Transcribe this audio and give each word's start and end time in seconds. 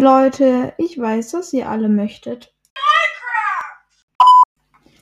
Leute, 0.00 0.74
ich 0.78 0.96
weiß, 0.96 1.32
dass 1.32 1.52
ihr 1.52 1.68
alle 1.68 1.88
möchtet. 1.88 2.54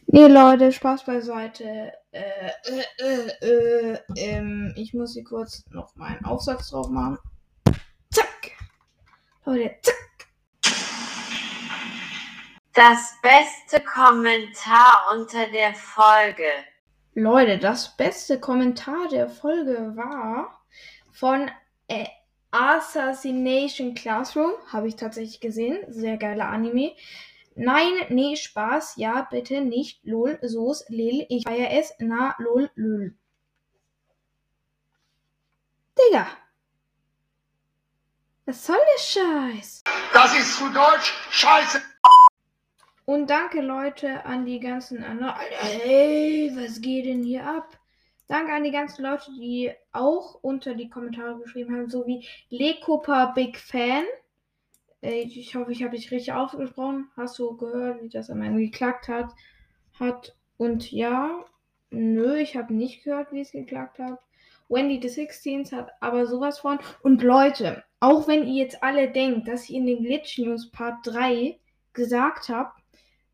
Nee, 0.06 0.26
Leute, 0.26 0.72
Spaß 0.72 1.04
beiseite. 1.04 1.92
Äh, 2.12 2.50
äh, 2.64 3.28
äh, 3.42 3.92
äh, 3.92 3.98
ähm, 4.16 4.72
ich 4.74 4.94
muss 4.94 5.12
hier 5.12 5.24
kurz 5.24 5.64
noch 5.68 5.94
meinen 5.96 6.24
Aufsatz 6.24 6.70
drauf 6.70 6.88
machen. 6.88 7.18
Zack. 8.10 8.52
Leute, 9.44 9.76
zack. 9.82 9.96
Das 12.72 13.16
beste 13.20 13.84
Kommentar 13.84 15.08
unter 15.12 15.46
der 15.50 15.74
Folge. 15.74 16.48
Leute, 17.12 17.58
das 17.58 17.94
beste 17.98 18.40
Kommentar 18.40 19.08
der 19.08 19.28
Folge 19.28 19.92
war 19.94 20.58
von 21.12 21.50
äh, 21.86 22.06
Assassination 22.56 23.94
Classroom. 23.94 24.52
Habe 24.72 24.88
ich 24.88 24.96
tatsächlich 24.96 25.40
gesehen. 25.40 25.78
Sehr 25.88 26.16
geiler 26.16 26.48
Anime. 26.48 26.92
Nein, 27.54 27.92
nee, 28.08 28.36
Spaß. 28.36 28.96
Ja, 28.96 29.28
bitte 29.30 29.60
nicht. 29.60 30.04
Lol, 30.04 30.38
Soß, 30.40 30.88
Lil. 30.88 31.26
Ich 31.28 31.44
feier 31.44 31.70
es. 31.72 31.92
Na, 31.98 32.34
lol, 32.38 32.70
lül. 32.74 33.14
Digga. 35.98 36.26
Was 38.46 38.64
soll 38.64 38.76
der 38.76 39.02
Scheiß? 39.02 39.82
Das 40.12 40.38
ist 40.38 40.56
zu 40.56 40.72
Deutsch 40.72 41.12
Scheiße. 41.30 41.82
Und 43.04 43.28
danke, 43.28 43.60
Leute, 43.60 44.24
an 44.24 44.46
die 44.46 44.60
ganzen 44.60 45.04
anderen. 45.04 45.34
Hey, 45.36 46.52
was 46.54 46.80
geht 46.80 47.06
denn 47.06 47.22
hier 47.22 47.46
ab? 47.46 47.78
Danke 48.28 48.52
an 48.52 48.64
die 48.64 48.72
ganzen 48.72 49.04
Leute, 49.04 49.30
die 49.38 49.70
auch 49.92 50.34
unter 50.42 50.74
die 50.74 50.90
Kommentare 50.90 51.38
geschrieben 51.38 51.74
haben, 51.74 51.88
so 51.88 52.06
wie 52.06 52.26
Lekopa 52.50 53.26
Big 53.26 53.56
Fan. 53.58 54.04
Äh, 55.00 55.22
Ich 55.22 55.54
hoffe, 55.54 55.72
ich 55.72 55.82
habe 55.82 55.96
dich 55.96 56.10
richtig 56.10 56.32
ausgesprochen. 56.32 57.08
Hast 57.16 57.38
du 57.38 57.56
gehört, 57.56 58.02
wie 58.02 58.08
das 58.08 58.30
am 58.30 58.42
Ende 58.42 58.62
geklagt 58.62 59.08
hat? 59.08 59.32
hat? 59.98 60.36
Und 60.56 60.90
ja, 60.90 61.44
nö, 61.90 62.36
ich 62.36 62.56
habe 62.56 62.74
nicht 62.74 63.04
gehört, 63.04 63.32
wie 63.32 63.40
es 63.40 63.52
geklagt 63.52 63.98
hat. 63.98 64.18
Wendy 64.68 64.98
the 65.00 65.08
16 65.08 65.70
hat 65.70 65.90
aber 66.00 66.26
sowas 66.26 66.58
von. 66.58 66.78
Und 67.02 67.22
Leute, 67.22 67.84
auch 68.00 68.26
wenn 68.26 68.46
ihr 68.46 68.64
jetzt 68.64 68.82
alle 68.82 69.10
denkt, 69.10 69.46
dass 69.46 69.64
ich 69.64 69.74
in 69.76 69.86
den 69.86 70.02
Glitch 70.02 70.38
News 70.38 70.70
Part 70.70 71.06
3 71.06 71.58
gesagt 71.92 72.48
habe, 72.48 72.72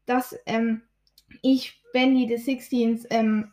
dass 0.04 0.38
ähm, 0.46 0.82
ich 1.40 1.80
Wendy 1.92 2.28
the 2.28 2.36
16 2.36 3.06
ähm, 3.10 3.52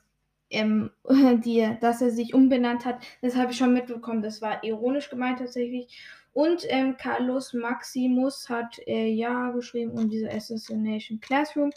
ähm, 0.49 0.91
die, 1.43 1.77
dass 1.81 2.01
er 2.01 2.11
sich 2.11 2.33
umbenannt 2.33 2.85
hat, 2.85 2.99
das 3.21 3.35
habe 3.35 3.51
ich 3.51 3.57
schon 3.57 3.73
mitbekommen. 3.73 4.21
Das 4.21 4.41
war 4.41 4.63
ironisch 4.63 5.09
gemeint 5.09 5.39
tatsächlich. 5.39 5.97
Und 6.33 6.63
ähm, 6.69 6.95
Carlos 6.97 7.53
Maximus 7.53 8.49
hat 8.49 8.79
äh, 8.87 9.07
ja 9.07 9.51
geschrieben 9.51 9.91
um 9.91 10.09
diese 10.09 10.31
Assassination 10.31 11.19
Classroom. 11.19 11.71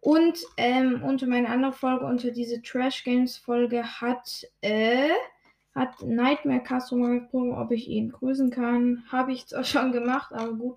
Und 0.00 0.38
ähm, 0.56 1.02
unter 1.04 1.26
meiner 1.28 1.50
anderen 1.50 1.72
Folge, 1.74 2.04
unter 2.04 2.32
diese 2.32 2.60
Trash 2.60 3.04
Games 3.04 3.36
Folge, 3.36 3.84
hat, 3.84 4.44
äh, 4.60 5.08
hat 5.76 6.02
Nightmare 6.02 6.62
Customer 6.66 7.20
gesprochen, 7.20 7.54
ob 7.54 7.70
ich 7.70 7.86
ihn 7.88 8.10
grüßen 8.10 8.50
kann. 8.50 9.04
Habe 9.10 9.32
ich 9.32 9.46
zwar 9.46 9.64
schon 9.64 9.92
gemacht, 9.92 10.32
aber 10.32 10.54
gut. 10.54 10.76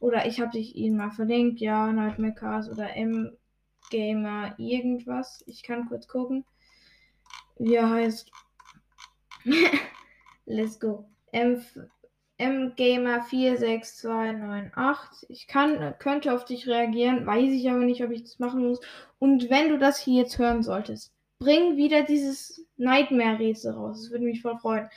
Oder 0.00 0.26
ich 0.26 0.40
habe 0.40 0.52
dich 0.52 0.74
ihn 0.74 0.96
mal 0.96 1.10
verlinkt. 1.10 1.60
Ja, 1.60 1.92
Nightmare 1.92 2.34
Cast 2.34 2.70
oder 2.70 2.96
M 2.96 3.36
Gamer 3.90 4.54
irgendwas. 4.58 5.44
Ich 5.46 5.62
kann 5.62 5.86
kurz 5.86 6.08
gucken. 6.08 6.44
Wie 7.58 7.74
er 7.74 7.90
heißt. 7.90 8.30
Let's 10.46 10.78
go. 10.78 11.08
M 11.32 11.64
Mgamer 12.38 13.22
46298. 13.22 15.30
Ich 15.30 15.46
kann, 15.46 15.94
könnte 15.98 16.34
auf 16.34 16.44
dich 16.44 16.66
reagieren, 16.66 17.26
weiß 17.26 17.50
ich 17.50 17.70
aber 17.70 17.84
nicht, 17.84 18.02
ob 18.02 18.10
ich 18.10 18.24
das 18.24 18.38
machen 18.38 18.66
muss. 18.66 18.80
Und 19.18 19.50
wenn 19.50 19.68
du 19.68 19.78
das 19.78 20.00
hier 20.00 20.22
jetzt 20.22 20.38
hören 20.38 20.62
solltest, 20.62 21.12
bring 21.38 21.76
wieder 21.76 22.02
dieses 22.02 22.66
Nightmare-Rätsel 22.76 23.72
raus. 23.72 24.02
Das 24.02 24.10
würde 24.10 24.24
mich 24.24 24.42
voll 24.42 24.58
freuen. 24.58 24.88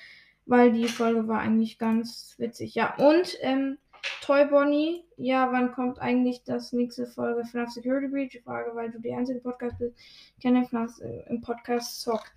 Weil 0.48 0.72
die 0.72 0.88
Folge 0.88 1.28
war 1.28 1.40
eigentlich 1.40 1.80
ganz 1.80 2.36
witzig. 2.38 2.76
Ja, 2.76 2.96
und 2.96 3.36
ähm, 3.42 3.80
Toy 4.26 4.44
Bonnie, 4.46 5.04
ja, 5.18 5.52
wann 5.52 5.72
kommt 5.72 6.00
eigentlich 6.02 6.44
das 6.44 6.74
nächste 6.74 7.06
Folge 7.06 7.46
FNAF 7.46 7.70
Security 7.70 8.08
Breach? 8.08 8.42
Frage, 8.44 8.72
weil 8.74 8.90
du 8.90 9.00
die 9.00 9.14
einzige 9.14 9.40
Podcast 9.40 9.78
bist, 9.78 9.96
der 10.44 10.66
FNAF 10.66 11.00
äh, 11.00 11.30
im 11.30 11.42
Podcast 11.42 12.02
zockt. 12.02 12.32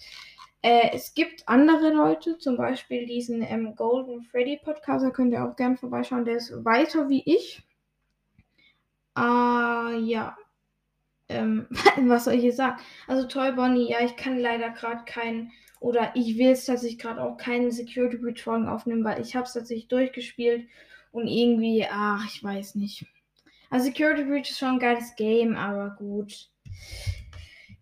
Äh, 0.61 0.91
es 0.93 1.15
gibt 1.15 1.49
andere 1.49 1.91
Leute, 1.95 2.37
zum 2.37 2.59
Beispiel 2.59 3.07
diesen 3.07 3.41
ähm, 3.41 3.75
Golden 3.75 4.23
Freddy 4.23 4.61
Podcast, 4.63 5.03
da 5.03 5.09
könnt 5.09 5.33
ihr 5.33 5.43
auch 5.43 5.57
gerne 5.57 5.79
vorbeischauen. 5.79 6.27
Der 6.27 6.37
ist 6.37 6.63
weiter 6.63 7.09
wie 7.09 7.23
ich. 7.25 7.63
Ah, 9.15 9.93
ja. 9.99 10.37
Ähm, 11.31 11.69
was 12.03 12.27
soll 12.27 12.35
ich 12.35 12.43
jetzt 12.43 12.59
sagen? 12.59 12.79
Also 13.07 13.27
Toy 13.27 13.53
Bonnie, 13.53 13.91
ja, 13.91 14.01
ich 14.05 14.15
kann 14.17 14.39
leider 14.39 14.69
gerade 14.69 15.05
keinen, 15.07 15.53
oder 15.81 16.13
ich 16.15 16.37
will 16.37 16.51
es 16.51 16.67
tatsächlich 16.67 16.99
gerade 16.99 17.23
auch 17.23 17.39
keinen 17.39 17.71
Security 17.71 18.19
Breach 18.19 18.43
Folgen 18.43 18.69
aufnehmen, 18.69 19.05
weil 19.05 19.23
ich 19.23 19.35
habe 19.35 19.47
es 19.47 19.55
tatsächlich 19.55 19.89
durchgespielt 19.89 20.69
und 21.13 21.27
irgendwie, 21.27 21.87
ach, 21.91 22.25
ich 22.27 22.43
weiß 22.43 22.75
nicht. 22.77 23.07
Also 23.71 23.87
Security 23.87 24.25
Breach 24.25 24.51
ist 24.51 24.59
schon 24.59 24.75
ein 24.75 24.79
geiles 24.79 25.15
Game, 25.17 25.57
aber 25.57 25.91
gut. 25.91 26.49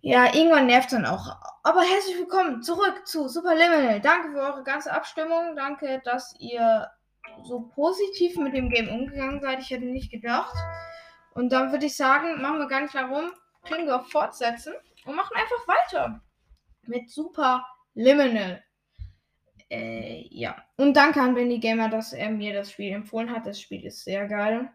Ja, 0.01 0.35
irgendwann 0.35 0.67
nervt 0.67 0.93
dann 0.93 1.07
auch. 1.07 1.37
Aber 1.63 1.83
herzlich 1.83 2.19
willkommen 2.19 2.63
zurück 2.63 3.07
zu 3.07 3.29
Superliminal. 3.29 4.01
Danke 4.01 4.33
für 4.33 4.41
eure 4.41 4.63
ganze 4.63 4.93
Abstimmung. 4.93 5.57
Danke, 5.57 6.01
dass 6.05 6.35
ihr 6.39 6.89
so 7.45 7.61
positiv 7.75 8.37
mit 8.37 8.55
dem 8.55 8.71
Game 8.71 8.89
umgegangen 8.89 9.41
seid. 9.41 9.61
Ich 9.61 9.71
hätte 9.71 9.85
nicht 9.85 10.11
gedacht. 10.11 10.55
Und 11.35 11.51
dann 11.51 11.71
würde 11.73 11.87
ich 11.87 11.97
sagen, 11.97 12.41
machen 12.41 12.59
wir 12.59 12.69
gar 12.69 12.81
nicht 12.81 12.95
lang 12.95 13.13
rum, 13.13 13.31
klicken 13.65 13.87
wir 13.87 14.01
auf 14.01 14.11
Fortsetzen 14.11 14.75
und 15.05 15.17
machen 15.17 15.37
einfach 15.37 15.69
weiter 15.69 16.21
mit 16.83 17.11
Superliminal. 17.11 18.63
Äh, 19.71 20.27
ja. 20.31 20.57
Und 20.77 20.95
danke 20.95 21.21
an 21.21 21.35
Benny 21.35 21.59
Gamer, 21.59 21.89
dass 21.89 22.13
er 22.13 22.31
mir 22.31 22.55
das 22.55 22.71
Spiel 22.71 22.93
empfohlen 22.93 23.31
hat. 23.31 23.47
Das 23.47 23.61
Spiel 23.61 23.85
ist 23.85 24.05
sehr 24.05 24.27
geil. 24.27 24.71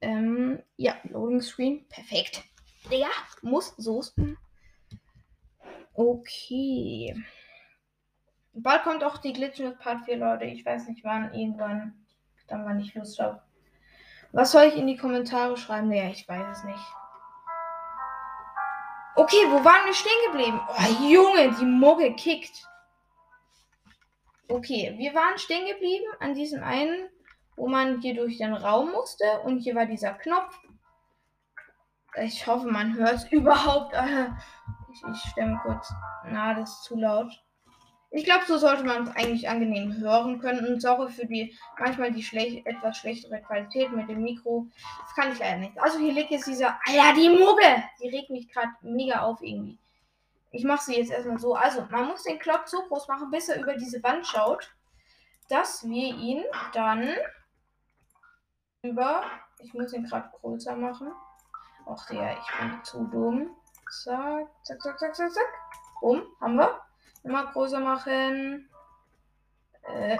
Ähm, 0.00 0.62
ja, 0.76 0.96
Loading 1.04 1.40
Screen. 1.40 1.86
Perfekt. 1.88 2.44
Ja, 2.90 3.08
muss 3.42 3.74
so. 3.76 4.02
Okay. 5.94 7.14
Bald 8.52 8.82
kommt 8.82 9.04
auch 9.04 9.18
die 9.18 9.32
Glitch 9.32 9.58
News 9.58 9.78
Part 9.78 10.04
4, 10.04 10.16
Leute. 10.16 10.44
Ich 10.44 10.64
weiß 10.64 10.88
nicht 10.88 11.04
wann, 11.04 11.32
irgendwann. 11.34 12.04
Dann, 12.48 12.64
wann 12.64 12.80
ich 12.80 12.94
Lust 12.94 13.18
habe. 13.18 13.42
Was 14.32 14.52
soll 14.52 14.64
ich 14.64 14.76
in 14.76 14.86
die 14.86 14.96
Kommentare 14.96 15.56
schreiben? 15.56 15.90
Ja, 15.92 16.08
ich 16.08 16.28
weiß 16.28 16.58
es 16.58 16.64
nicht. 16.64 16.94
Okay, 19.16 19.44
wo 19.48 19.64
waren 19.64 19.84
wir 19.84 19.94
stehen 19.94 20.12
geblieben? 20.26 20.60
Oh, 20.68 21.04
Junge, 21.08 21.56
die 21.58 21.64
Mugge 21.64 22.14
kickt. 22.14 22.66
Okay, 24.50 24.94
wir 24.96 25.14
waren 25.14 25.36
stehen 25.36 25.66
geblieben 25.66 26.06
an 26.20 26.34
diesem 26.34 26.62
einen, 26.62 27.10
wo 27.56 27.68
man 27.68 28.00
hier 28.00 28.14
durch 28.14 28.38
den 28.38 28.54
Raum 28.54 28.92
musste. 28.92 29.24
Und 29.44 29.58
hier 29.58 29.74
war 29.74 29.84
dieser 29.84 30.14
Knopf. 30.14 30.58
Ich 32.22 32.46
hoffe, 32.46 32.66
man 32.66 32.96
hört 32.96 33.14
es 33.14 33.24
überhaupt. 33.32 33.94
Ich, 34.90 35.02
ich 35.12 35.30
stemme 35.30 35.60
kurz. 35.62 35.92
Na, 36.24 36.54
das 36.54 36.70
ist 36.70 36.84
zu 36.84 36.96
laut. 36.96 37.30
Ich 38.10 38.24
glaube, 38.24 38.46
so 38.46 38.56
sollte 38.56 38.84
man 38.84 39.02
es 39.02 39.16
eigentlich 39.16 39.50
angenehm 39.50 39.98
hören 39.98 40.40
können. 40.40 40.66
Und 40.66 40.80
sorry 40.80 41.12
für 41.12 41.26
die 41.26 41.54
manchmal 41.78 42.10
die 42.10 42.22
schlech 42.22 42.64
etwas 42.64 42.96
schlechtere 42.96 43.42
Qualität 43.42 43.92
mit 43.92 44.08
dem 44.08 44.22
Mikro. 44.22 44.66
Das 45.02 45.14
kann 45.14 45.30
ich 45.30 45.38
leider 45.38 45.58
nicht. 45.58 45.78
Also 45.78 45.98
hier 45.98 46.14
liegt 46.14 46.30
jetzt 46.30 46.46
dieser. 46.46 46.78
Alter, 46.86 47.20
die 47.20 47.28
Muggel! 47.28 47.84
Die 48.02 48.08
regt 48.08 48.30
mich 48.30 48.48
gerade 48.48 48.70
mega 48.80 49.20
auf 49.20 49.42
irgendwie. 49.42 49.78
Ich 50.50 50.64
mache 50.64 50.84
sie 50.84 50.96
jetzt 50.96 51.10
erstmal 51.10 51.38
so. 51.38 51.54
Also, 51.54 51.86
man 51.90 52.06
muss 52.06 52.22
den 52.22 52.38
Klotz 52.38 52.70
so 52.70 52.82
groß 52.82 53.08
machen, 53.08 53.30
bis 53.30 53.48
er 53.48 53.60
über 53.60 53.74
diese 53.74 54.02
Wand 54.02 54.26
schaut, 54.26 54.74
dass 55.48 55.84
wir 55.84 56.14
ihn 56.14 56.44
dann 56.72 57.10
über. 58.82 59.24
Ich 59.60 59.74
muss 59.74 59.92
ihn 59.92 60.04
gerade 60.04 60.30
größer 60.40 60.76
machen. 60.76 61.12
Ach 61.86 62.10
ja, 62.10 62.32
ich 62.32 62.58
bin 62.58 62.84
zu 62.84 63.04
dumm. 63.04 63.56
Zack, 64.04 64.46
zack, 64.62 64.80
zack, 64.82 64.98
zack, 64.98 65.16
zack, 65.16 65.32
zack. 65.32 65.48
Bumm, 66.00 66.22
haben 66.40 66.56
wir. 66.56 66.80
Immer 67.24 67.46
größer 67.46 67.80
machen. 67.80 68.70
Äh, 69.82 70.18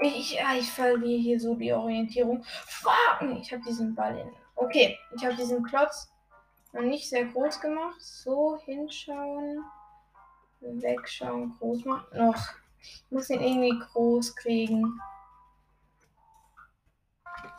ich, 0.00 0.32
ja, 0.34 0.54
ich 0.54 0.70
verliere 0.70 1.20
hier 1.20 1.40
so 1.40 1.54
die 1.54 1.72
Orientierung. 1.72 2.42
Fuck! 2.42 3.22
Ich 3.40 3.52
habe 3.52 3.62
diesen 3.62 3.94
Ball 3.94 4.18
in. 4.18 4.32
Okay, 4.54 4.98
ich 5.14 5.24
habe 5.24 5.36
diesen 5.36 5.62
Klotz 5.62 6.10
noch 6.76 6.82
nicht 6.82 7.08
sehr 7.08 7.24
groß 7.24 7.60
gemacht. 7.60 8.00
So, 8.00 8.58
hinschauen. 8.64 9.64
Wegschauen, 10.60 11.56
groß 11.58 11.84
machen. 11.84 12.06
Noch. 12.16 12.42
Ich 12.80 13.04
muss 13.10 13.28
den 13.28 13.40
irgendwie 13.40 13.78
groß 13.92 14.36
kriegen. 14.36 15.00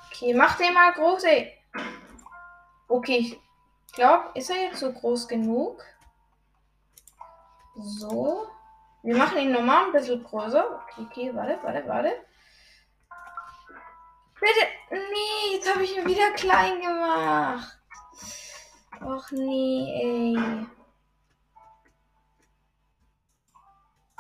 Okay, 0.08 0.34
mach 0.34 0.58
den 0.58 0.74
mal 0.74 0.94
groß, 0.94 1.24
ey. 1.26 1.54
Okay, 2.88 3.18
ich 3.18 3.94
glaube, 3.94 4.30
ist 4.36 4.50
er 4.50 4.64
jetzt 4.64 4.80
so 4.80 4.92
groß 4.92 5.28
genug? 5.28 5.84
So. 7.76 8.48
Wir 9.04 9.16
machen 9.16 9.38
ihn 9.38 9.52
nochmal 9.52 9.86
ein 9.86 9.92
bisschen 9.92 10.24
größer. 10.24 10.82
Okay, 10.84 11.06
okay, 11.10 11.36
warte, 11.36 11.60
warte, 11.64 11.88
warte. 11.88 12.14
Bitte. 14.40 14.68
Nee, 14.92 15.56
jetzt 15.56 15.72
habe 15.72 15.84
ich 15.84 15.96
ihn 15.96 16.06
wieder 16.06 16.32
klein 16.32 16.82
gemacht. 16.82 17.77
Och 19.02 19.32
nee, 19.32 20.02
ey. 20.04 20.38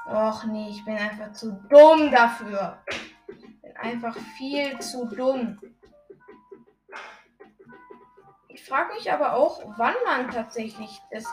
Och 0.05 0.45
nee, 0.45 0.69
ich 0.69 0.85
bin 0.85 0.97
einfach 0.97 1.33
zu 1.33 1.51
dumm 1.69 2.11
dafür. 2.11 2.83
Bin 3.61 3.77
einfach 3.77 4.15
viel 4.37 4.79
zu 4.79 5.05
dumm. 5.05 5.59
Ich 8.47 8.63
frage 8.65 8.93
mich 8.93 9.11
aber 9.11 9.33
auch, 9.33 9.61
wann 9.77 9.95
man 10.05 10.31
tatsächlich 10.31 11.01
das. 11.11 11.25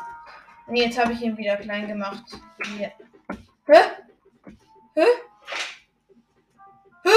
Nee, 0.67 0.85
jetzt 0.85 0.99
habe 0.99 1.13
ich 1.13 1.23
ihn 1.23 1.37
wieder 1.37 1.57
klein 1.57 1.87
gemacht. 1.87 2.25
Hier. 2.65 2.93
Hä? 3.67 3.81
Hä? 4.95 5.07
Hä? 7.03 7.11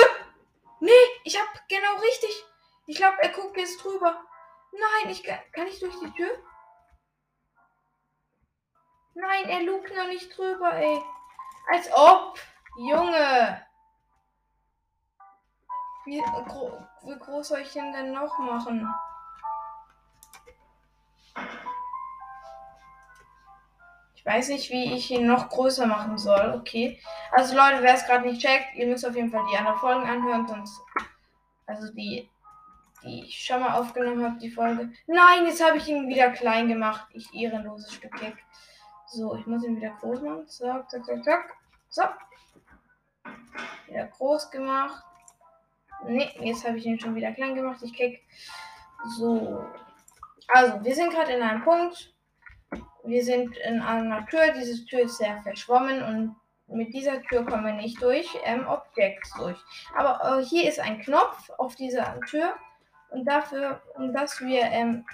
Nee, 0.80 0.92
ich 1.24 1.40
hab 1.40 1.48
genau 1.68 1.96
richtig. 2.02 2.44
Ich 2.86 2.98
glaube, 2.98 3.18
er 3.22 3.30
guckt 3.30 3.58
jetzt 3.58 3.84
drüber. 3.84 4.22
Nein, 4.80 5.12
ich 5.12 5.24
kann, 5.24 5.68
ich 5.68 5.80
durch 5.80 6.00
die 6.00 6.12
Tür? 6.12 6.30
Nein, 9.16 9.50
er 9.50 9.64
lugt 9.64 9.96
noch 9.96 10.08
nicht 10.08 10.38
drüber, 10.38 10.74
ey. 10.74 11.02
Als 11.72 11.92
ob. 11.92 12.40
Junge. 12.78 13.66
Wie, 16.06 16.22
gro 16.22 16.88
wie 17.04 17.18
groß 17.18 17.48
soll 17.48 17.60
ich 17.60 17.76
ihn 17.76 17.92
denn 17.92 18.14
noch 18.14 18.38
machen? 18.38 18.88
Ich 24.16 24.26
weiß 24.26 24.50
nicht, 24.50 24.70
wie 24.70 24.94
ich 24.94 25.10
ihn 25.10 25.26
noch 25.26 25.50
größer 25.50 25.88
machen 25.88 26.18
soll. 26.18 26.54
Okay. 26.60 27.02
Also 27.32 27.56
Leute, 27.56 27.82
wer 27.82 27.96
es 27.96 28.06
gerade 28.06 28.28
nicht 28.28 28.42
checkt, 28.42 28.76
ihr 28.76 28.88
müsst 28.88 29.06
auf 29.06 29.16
jeden 29.16 29.32
Fall 29.32 29.46
die 29.52 29.58
anderen 29.58 29.80
Folgen 29.80 30.08
anhören, 30.08 30.48
sonst. 30.48 30.80
Also 31.66 31.92
die, 31.94 32.30
die 33.04 33.26
ich 33.26 33.46
schon 33.46 33.60
mal 33.60 33.74
aufgenommen 33.76 34.24
habe, 34.24 34.40
die 34.40 34.50
Folge. 34.50 34.92
Nein, 35.06 35.46
jetzt 35.46 35.66
habe 35.66 35.78
ich 35.78 35.88
ihn 35.88 36.08
wieder 36.08 36.32
klein 36.32 36.68
gemacht. 36.68 37.08
Ich 37.14 37.34
ehrenloses 37.34 37.94
Stück 37.94 38.16
Kick. 38.16 38.36
So, 39.08 39.36
ich 39.36 39.46
muss 39.46 39.64
ihn 39.64 39.78
wieder 39.78 39.92
groß 40.02 40.22
machen. 40.22 40.48
Zack, 40.48 40.90
zack, 40.90 41.06
zack, 41.06 41.24
zack. 41.24 41.58
So. 41.90 42.04
Wieder 43.88 44.08
groß 44.08 44.52
gemacht. 44.52 45.04
Ne, 46.06 46.30
jetzt 46.42 46.68
habe 46.68 46.78
ich 46.78 46.86
ihn 46.86 47.00
schon 47.00 47.16
wieder 47.16 47.32
klein 47.32 47.56
gemacht. 47.56 47.82
Ich 47.82 47.94
kick. 47.94 48.22
So. 49.18 49.66
Also, 50.50 50.84
wir 50.84 50.96
sind 50.96 51.12
gerade 51.12 51.34
in 51.34 51.42
einem 51.42 51.64
Punkt. 51.64 52.14
Wir 53.04 53.24
sind 53.24 53.56
in 53.58 53.82
einer 53.82 54.26
Tür. 54.28 54.52
Diese 54.54 54.86
Tür 54.86 55.02
ist 55.02 55.18
sehr 55.18 55.42
verschwommen 55.42 56.04
und 56.04 56.36
mit 56.68 56.94
dieser 56.94 57.22
Tür 57.24 57.46
kommen 57.46 57.66
wir 57.66 57.74
nicht 57.74 58.02
durch 58.02 58.28
ähm, 58.44 58.68
Objects 58.68 59.34
durch. 59.38 59.58
Aber 59.96 60.40
äh, 60.40 60.44
hier 60.44 60.68
ist 60.68 60.80
ein 60.80 61.00
Knopf 61.00 61.50
auf 61.58 61.76
dieser 61.76 62.20
Tür. 62.22 62.56
Und 63.10 63.26
dafür, 63.26 63.82
um 63.96 64.14
dass 64.14 64.42
wir 64.42 64.64
ähm, 64.64 65.06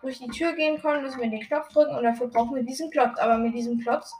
durch 0.00 0.18
die 0.18 0.28
Tür 0.28 0.52
gehen 0.52 0.80
können, 0.80 1.02
müssen 1.02 1.20
wir 1.20 1.30
den 1.30 1.40
Knopf 1.40 1.68
drücken 1.68 1.94
und 1.96 2.04
dafür 2.04 2.28
brauchen 2.28 2.54
wir 2.54 2.62
diesen 2.62 2.90
Klotz. 2.90 3.18
Aber 3.18 3.38
mit 3.38 3.54
diesem 3.54 3.80
Klotz 3.80 4.12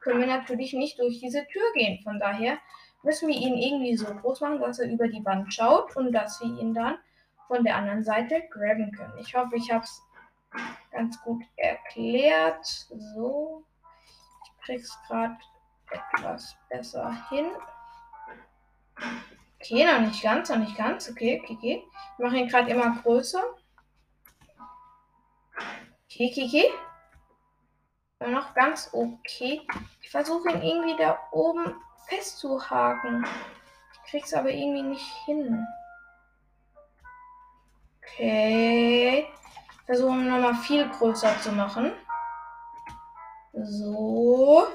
können 0.00 0.20
wir 0.20 0.26
natürlich 0.26 0.72
nicht 0.72 0.98
durch 0.98 1.20
diese 1.20 1.46
Tür 1.46 1.72
gehen. 1.74 2.02
Von 2.02 2.18
daher 2.18 2.58
müssen 3.02 3.28
wir 3.28 3.36
ihn 3.36 3.56
irgendwie 3.56 3.96
so 3.96 4.06
groß 4.06 4.40
machen, 4.40 4.60
dass 4.60 4.78
er 4.78 4.90
über 4.90 5.08
die 5.08 5.24
Wand 5.24 5.52
schaut 5.52 5.96
und 5.96 6.12
dass 6.12 6.40
wir 6.40 6.58
ihn 6.58 6.74
dann 6.74 6.98
von 7.46 7.64
der 7.64 7.76
anderen 7.76 8.04
Seite 8.04 8.42
graben 8.50 8.92
können. 8.92 9.18
Ich 9.18 9.34
hoffe, 9.34 9.56
ich 9.56 9.70
habe 9.72 9.84
es 9.84 10.02
ganz 10.92 11.20
gut 11.22 11.42
erklärt. 11.56 12.64
So, 12.64 13.64
ich 14.44 14.64
krieg's 14.64 14.98
gerade 15.06 15.36
etwas 15.90 16.56
besser 16.68 17.28
hin. 17.28 17.46
Okay, 19.62 19.84
noch 19.84 20.00
nicht 20.00 20.22
ganz, 20.22 20.48
noch 20.48 20.56
nicht 20.56 20.76
ganz. 20.76 21.10
Okay, 21.10 21.40
okay, 21.42 21.54
okay. 21.56 21.84
Ich 22.14 22.24
mache 22.24 22.36
ihn 22.36 22.48
gerade 22.48 22.70
immer 22.70 22.96
größer. 23.02 23.42
Okay, 26.06 26.30
okay, 26.30 26.46
okay. 26.46 28.30
Noch 28.32 28.54
ganz 28.54 28.90
okay. 28.92 29.66
Ich 30.00 30.10
versuche 30.10 30.50
ihn 30.50 30.62
irgendwie 30.62 30.96
da 30.96 31.18
oben 31.32 31.74
festzuhaken. 32.08 33.26
Ich 33.92 34.10
krieg's 34.10 34.32
aber 34.32 34.50
irgendwie 34.50 34.82
nicht 34.82 35.12
hin. 35.26 35.66
Okay. 37.98 39.26
Versuchen 39.84 40.28
nochmal 40.28 40.54
viel 40.54 40.88
größer 40.88 41.38
zu 41.40 41.52
machen. 41.52 41.92
So. 43.52 44.68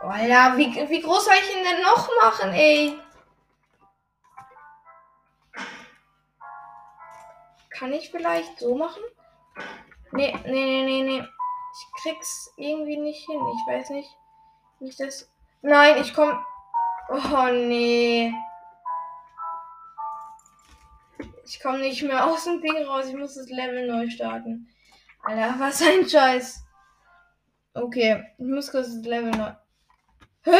Alter, 0.00 0.56
wie, 0.56 0.88
wie 0.88 1.02
groß 1.02 1.24
soll 1.24 1.34
ich 1.34 1.56
ihn 1.56 1.62
denn 1.62 1.82
noch 1.82 2.08
machen, 2.22 2.52
ey? 2.52 2.98
Kann 7.68 7.92
ich 7.92 8.10
vielleicht 8.10 8.58
so 8.58 8.74
machen? 8.74 9.02
Nee, 10.12 10.34
nee, 10.44 10.50
nee, 10.50 10.82
nee, 10.84 11.02
nee. 11.02 11.24
Ich 11.72 12.02
krieg's 12.02 12.52
irgendwie 12.56 12.96
nicht 12.96 13.26
hin. 13.26 13.40
Ich 13.40 13.72
weiß 13.72 13.90
nicht, 13.90 14.10
wie 14.80 14.88
ich 14.88 14.96
das. 14.96 15.30
Nein, 15.62 16.00
ich 16.00 16.14
komm. 16.14 16.44
Oh 17.10 17.48
nee. 17.52 18.32
Ich 21.44 21.60
komme 21.60 21.78
nicht 21.78 22.02
mehr 22.02 22.24
aus 22.26 22.44
dem 22.44 22.60
Ding 22.60 22.84
raus. 22.84 23.06
Ich 23.06 23.16
muss 23.16 23.34
das 23.34 23.48
Level 23.48 23.86
neu 23.86 24.08
starten. 24.08 24.68
Alter, 25.22 25.54
was 25.58 25.82
ein 25.82 26.08
Scheiß. 26.08 26.64
Okay, 27.74 28.24
ich 28.38 28.46
muss 28.46 28.70
kurz 28.70 28.88
das 28.88 29.04
Level 29.04 29.30
neu. 29.30 29.52
Hä? 30.42 30.58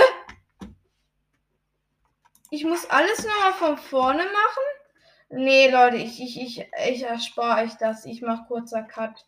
Ich 2.51 2.65
muss 2.65 2.89
alles 2.91 3.25
nochmal 3.25 3.53
von 3.53 3.79
vorne 3.79 4.25
machen? 4.25 4.81
Nee, 5.31 5.71
Leute, 5.71 5.97
ich, 5.97 6.21
ich, 6.21 6.41
ich, 6.41 6.69
ich 6.89 7.03
erspare 7.03 7.63
euch 7.63 7.75
das. 7.77 8.05
Ich 8.05 8.21
mache 8.21 8.47
kurzer 8.49 8.83
Cut, 8.83 9.25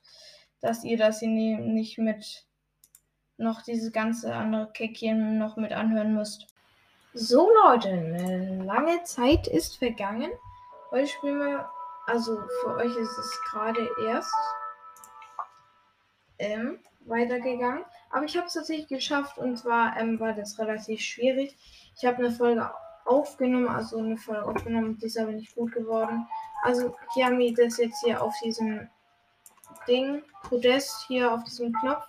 dass 0.60 0.82
ihr 0.84 0.98
das 0.98 1.20
hier 1.20 1.28
nicht 1.28 1.98
mit 1.98 2.46
noch 3.36 3.62
dieses 3.62 3.92
ganze 3.92 4.34
andere 4.34 4.70
Keckchen 4.72 5.38
noch 5.38 5.56
mit 5.56 5.72
anhören 5.72 6.14
müsst. 6.14 6.46
So, 7.14 7.50
Leute, 7.64 8.62
lange 8.64 9.02
Zeit 9.04 9.46
ist 9.46 9.76
vergangen. 9.78 10.30
Heute 10.90 11.06
spielen 11.06 11.38
wir, 11.38 11.70
also 12.06 12.40
für 12.60 12.76
euch 12.76 12.96
ist 12.96 13.18
es 13.18 13.40
gerade 13.50 13.88
erst 14.06 14.34
ähm, 16.38 16.80
weitergegangen. 17.00 17.84
Aber 18.12 18.26
ich 18.26 18.36
habe 18.36 18.46
es 18.46 18.52
tatsächlich 18.52 18.88
geschafft 18.88 19.38
und 19.38 19.56
zwar 19.56 19.96
ähm, 19.96 20.20
war 20.20 20.34
das 20.34 20.58
relativ 20.58 21.00
schwierig. 21.00 21.56
Ich 21.96 22.04
habe 22.04 22.18
eine 22.18 22.30
Folge 22.30 22.70
aufgenommen, 23.04 23.68
also 23.68 23.98
eine 23.98 24.16
Folge 24.16 24.44
aufgenommen, 24.44 24.98
die 24.98 25.06
ist 25.06 25.18
aber 25.18 25.32
nicht 25.32 25.54
gut 25.54 25.72
geworden. 25.72 26.26
Also 26.62 26.94
hier 27.14 27.26
haben 27.26 27.38
wir 27.38 27.54
das 27.54 27.78
jetzt 27.78 28.04
hier 28.04 28.22
auf 28.22 28.34
diesem 28.44 28.88
Ding, 29.88 30.22
Podest 30.44 31.06
hier 31.08 31.32
auf 31.32 31.42
diesem 31.44 31.72
Knopf. 31.72 32.06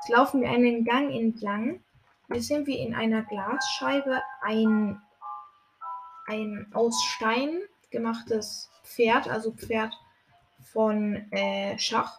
Jetzt 0.00 0.10
laufen 0.10 0.42
wir 0.42 0.50
einen 0.50 0.84
Gang 0.84 1.10
entlang. 1.10 1.82
Jetzt 2.32 2.48
sind 2.48 2.66
wir 2.66 2.78
in 2.78 2.94
einer 2.94 3.22
Glasscheibe 3.22 4.22
ein, 4.42 5.00
ein 6.26 6.70
aus 6.74 7.02
Stein 7.04 7.58
gemachtes 7.90 8.70
Pferd, 8.84 9.28
also 9.28 9.52
Pferd 9.52 9.94
von 10.72 11.26
äh, 11.32 11.78
Schach. 11.78 12.18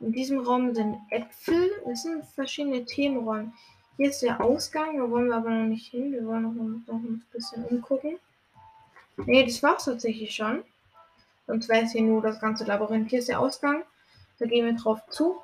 In 0.00 0.12
diesem 0.12 0.40
Raum 0.40 0.74
sind 0.74 0.96
Äpfel. 1.10 1.70
Das 1.86 2.02
sind 2.02 2.24
verschiedene 2.24 2.84
Themenräume. 2.84 3.52
Hier 3.96 4.10
ist 4.10 4.22
der 4.22 4.40
Ausgang. 4.40 4.96
Da 4.96 5.10
wollen 5.10 5.28
wir 5.28 5.36
aber 5.36 5.50
noch 5.50 5.66
nicht 5.66 5.90
hin. 5.90 6.12
Wir 6.12 6.24
wollen 6.24 6.42
noch, 6.42 6.92
noch 6.92 7.00
ein 7.00 7.24
bisschen 7.32 7.64
umgucken. 7.64 8.18
Ne, 9.16 9.44
das 9.44 9.62
war's 9.62 9.84
tatsächlich 9.86 10.34
schon. 10.34 10.62
Sonst 11.48 11.68
wäre 11.68 11.84
es 11.84 11.92
hier 11.92 12.02
nur 12.02 12.22
das 12.22 12.40
ganze 12.40 12.64
Labyrinth. 12.64 13.10
Hier 13.10 13.18
ist 13.18 13.28
der 13.28 13.40
Ausgang. 13.40 13.82
Da 14.38 14.46
gehen 14.46 14.66
wir 14.66 14.74
drauf 14.74 15.00
zu. 15.08 15.38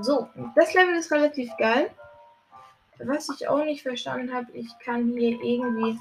So, 0.00 0.28
das 0.54 0.74
Level 0.74 0.94
ist 0.94 1.10
relativ 1.10 1.56
geil. 1.56 1.90
Was 2.98 3.28
ich 3.30 3.48
auch 3.48 3.64
nicht 3.64 3.82
verstanden 3.82 4.34
habe, 4.34 4.52
ich 4.52 4.68
kann 4.80 5.16
hier 5.16 5.40
irgendwie. 5.42 5.98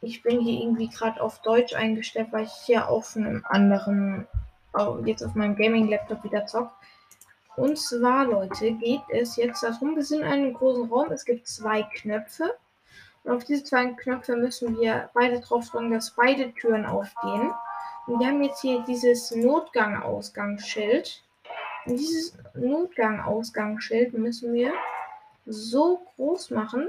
Ich 0.00 0.22
bin 0.22 0.40
hier 0.40 0.60
irgendwie 0.60 0.88
gerade 0.88 1.20
auf 1.20 1.42
Deutsch 1.42 1.74
eingestellt, 1.74 2.28
weil 2.30 2.44
ich 2.44 2.52
hier 2.66 2.88
auf 2.88 3.16
einem 3.16 3.44
anderen 3.48 4.28
jetzt 5.04 5.22
auf 5.22 5.34
meinem 5.34 5.56
Gaming-Laptop 5.56 6.24
wieder 6.24 6.46
zockt. 6.46 6.72
Und 7.56 7.76
zwar, 7.76 8.24
Leute, 8.26 8.72
geht 8.72 9.02
es 9.08 9.36
jetzt 9.36 9.62
darum, 9.64 9.96
wir 9.96 10.04
sind 10.04 10.20
in 10.20 10.26
einem 10.26 10.54
großen 10.54 10.88
Raum, 10.88 11.10
es 11.10 11.24
gibt 11.24 11.48
zwei 11.48 11.82
Knöpfe. 11.82 12.54
Und 13.24 13.32
auf 13.32 13.44
diese 13.44 13.64
zwei 13.64 13.86
Knöpfe 13.86 14.36
müssen 14.36 14.78
wir 14.78 15.10
beide 15.12 15.40
drauf 15.40 15.68
drücken, 15.68 15.90
dass 15.90 16.12
beide 16.12 16.52
Türen 16.54 16.86
aufgehen. 16.86 17.52
Und 18.06 18.20
wir 18.20 18.28
haben 18.28 18.42
jetzt 18.42 18.60
hier 18.60 18.84
dieses 18.86 19.32
Notgang-Ausgangsschild. 19.34 21.22
Und 21.86 21.96
dieses 21.96 22.38
Notgang-Ausgangsschild 22.54 24.12
müssen 24.14 24.52
wir 24.54 24.72
so 25.46 26.06
groß 26.14 26.50
machen, 26.50 26.88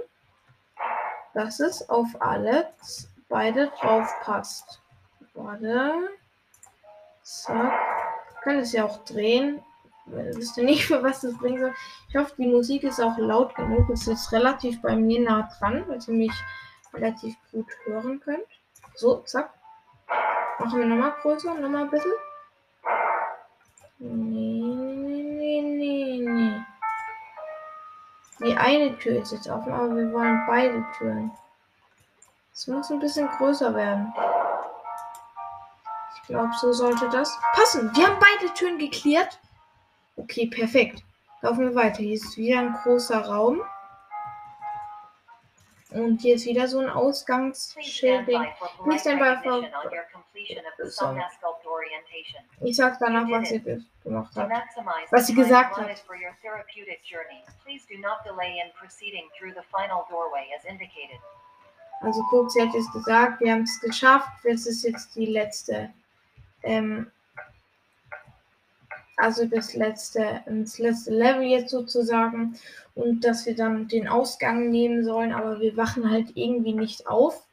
dass 1.34 1.60
es 1.60 1.90
auf 1.90 2.08
alle 2.20 2.70
beide 3.28 3.72
drauf 3.80 4.08
passt. 4.22 4.82
Warte. 5.34 6.10
Zack. 7.30 7.74
Ich 8.32 8.42
kann 8.42 8.58
es 8.58 8.72
ja 8.72 8.86
auch 8.86 9.04
drehen. 9.06 9.62
Ich 10.08 10.36
wüsste 10.38 10.64
nicht, 10.64 10.86
für 10.88 11.04
was 11.04 11.22
das 11.22 11.38
bringen 11.38 11.60
soll. 11.60 11.74
Ich 12.08 12.16
hoffe, 12.16 12.34
die 12.40 12.48
Musik 12.48 12.84
ist 12.84 13.00
auch 13.00 13.20
laut 13.20 13.54
genug. 13.54 13.88
Es 13.92 14.08
ist 14.08 14.32
relativ 14.32 14.82
bei 14.82 14.96
mir 14.96 15.22
nah 15.22 15.48
dran, 15.60 15.84
weil 15.88 16.00
ihr 16.08 16.14
mich 16.14 16.34
relativ 16.92 17.36
gut 17.52 17.68
hören 17.86 18.20
könnt. 18.20 18.48
So, 18.96 19.18
zack. 19.22 19.54
Machen 20.58 20.80
wir 20.80 20.88
nochmal 20.88 21.14
größer, 21.22 21.54
nochmal 21.54 21.84
ein 21.84 21.92
bisschen. 21.92 22.12
Nee, 24.00 25.22
nee, 25.38 25.62
nee, 25.62 26.26
nee. 26.28 26.62
Die 28.40 28.58
eine 28.58 28.98
Tür 28.98 29.22
ist 29.22 29.34
jetzt 29.34 29.48
offen, 29.48 29.72
aber 29.72 29.96
wir 29.96 30.12
wollen 30.12 30.44
beide 30.48 30.84
Türen. 30.98 31.32
Es 32.52 32.66
muss 32.66 32.90
ein 32.90 33.00
bisschen 33.00 33.28
größer 33.30 33.76
werden. 33.76 34.12
Glaube, 36.30 36.54
so 36.62 36.72
sollte 36.72 37.10
das 37.10 37.36
passen. 37.54 37.90
Wir 37.96 38.06
haben 38.06 38.20
beide 38.20 38.54
Türen 38.54 38.78
geklärt. 38.78 39.40
Okay, 40.16 40.46
perfekt. 40.46 41.02
Laufen 41.42 41.62
wir 41.62 41.74
weiter. 41.74 42.04
Hier 42.04 42.14
ist 42.14 42.38
wieder 42.38 42.60
ein 42.60 42.74
großer 42.84 43.26
Raum. 43.26 43.64
Und 45.90 46.22
hier 46.22 46.36
ist 46.36 46.46
wieder 46.46 46.68
so 46.68 46.82
ein 46.82 46.90
Ausgangsschild. 46.90 48.26
For 48.60 48.70
so. 50.88 51.18
Ich 52.62 52.76
sag 52.76 53.00
danach, 53.00 53.28
was 53.28 53.50
sie 53.50 53.82
gemacht 54.04 54.36
hat. 54.36 54.52
Was 55.10 55.26
sie 55.26 55.34
gesagt 55.34 55.78
hat. 55.78 55.90
Also 62.02 62.24
guck, 62.30 62.52
sie 62.52 62.62
hat 62.62 62.74
jetzt 62.76 62.94
gesagt, 62.94 63.42
wir 63.42 63.52
haben 63.52 63.64
es 63.64 63.80
geschafft. 63.82 64.30
Das 64.44 64.68
ist 64.68 64.84
jetzt 64.84 65.16
die 65.16 65.26
letzte 65.26 65.92
ähm, 66.64 67.12
also 69.18 69.46
das 69.46 69.74
letzte, 69.74 70.42
das 70.46 70.80
letzte 70.80 71.12
Level 71.12 71.44
jetzt 71.44 71.72
sozusagen 71.72 72.58
und 72.96 73.26
dass 73.26 73.46
wir 73.46 73.56
dann 73.56 73.88
den 73.88 74.08
Ausgang 74.08 74.70
nehmen 74.70 75.04
sollen, 75.04 75.34
aber 75.34 75.60
wir 75.60 75.76
wachen 75.76 76.10
halt 76.10 76.32
irgendwie 76.36 76.74
nicht 76.74 77.08
auf. 77.08 77.46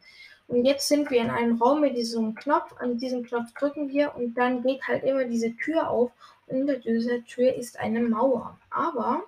Und 0.48 0.64
jetzt 0.64 0.86
sind 0.86 1.10
wir 1.10 1.20
in 1.20 1.30
einem 1.30 1.60
Raum 1.60 1.80
mit 1.80 1.96
diesem 1.96 2.36
Knopf. 2.36 2.72
An 2.78 2.98
diesem 2.98 3.24
Knopf 3.24 3.52
drücken 3.54 3.88
wir 3.88 4.14
und 4.14 4.34
dann 4.34 4.62
geht 4.62 4.86
halt 4.86 5.02
immer 5.02 5.24
diese 5.24 5.56
Tür 5.56 5.90
auf. 5.90 6.12
Und 6.46 6.58
hinter 6.58 6.76
dieser 6.78 7.24
Tür 7.24 7.52
ist 7.54 7.80
eine 7.80 8.00
Mauer. 8.00 8.56
Aber 8.70 9.24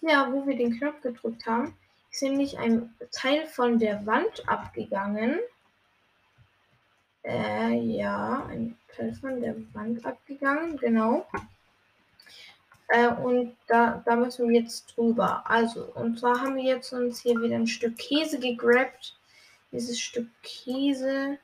ja, 0.00 0.32
wo 0.32 0.46
wir 0.46 0.56
den 0.56 0.78
Knopf 0.78 1.00
gedrückt 1.02 1.44
haben, 1.46 1.76
ist 2.10 2.22
nämlich 2.22 2.56
ein 2.58 2.94
Teil 3.10 3.46
von 3.46 3.80
der 3.80 4.06
Wand 4.06 4.48
abgegangen. 4.48 5.40
Äh, 7.24 7.74
ja, 7.74 8.46
ein 8.48 8.76
Teil 8.96 9.14
von 9.14 9.40
der 9.40 9.56
Wand 9.72 10.04
abgegangen, 10.04 10.76
genau. 10.76 11.26
Äh, 12.88 13.08
und 13.08 13.56
da, 13.66 14.02
da 14.04 14.16
müssen 14.16 14.48
wir 14.48 14.60
jetzt 14.60 14.96
drüber. 14.96 15.42
Also, 15.48 15.84
und 15.94 16.18
zwar 16.18 16.40
haben 16.40 16.56
wir 16.56 16.64
jetzt 16.64 16.92
uns 16.92 17.20
hier 17.20 17.40
wieder 17.40 17.56
ein 17.56 17.66
Stück 17.66 17.96
Käse 17.96 18.38
gegrabt. 18.38 19.16
Dieses 19.72 19.98
Stück 20.00 20.28
Käse. 20.42 21.38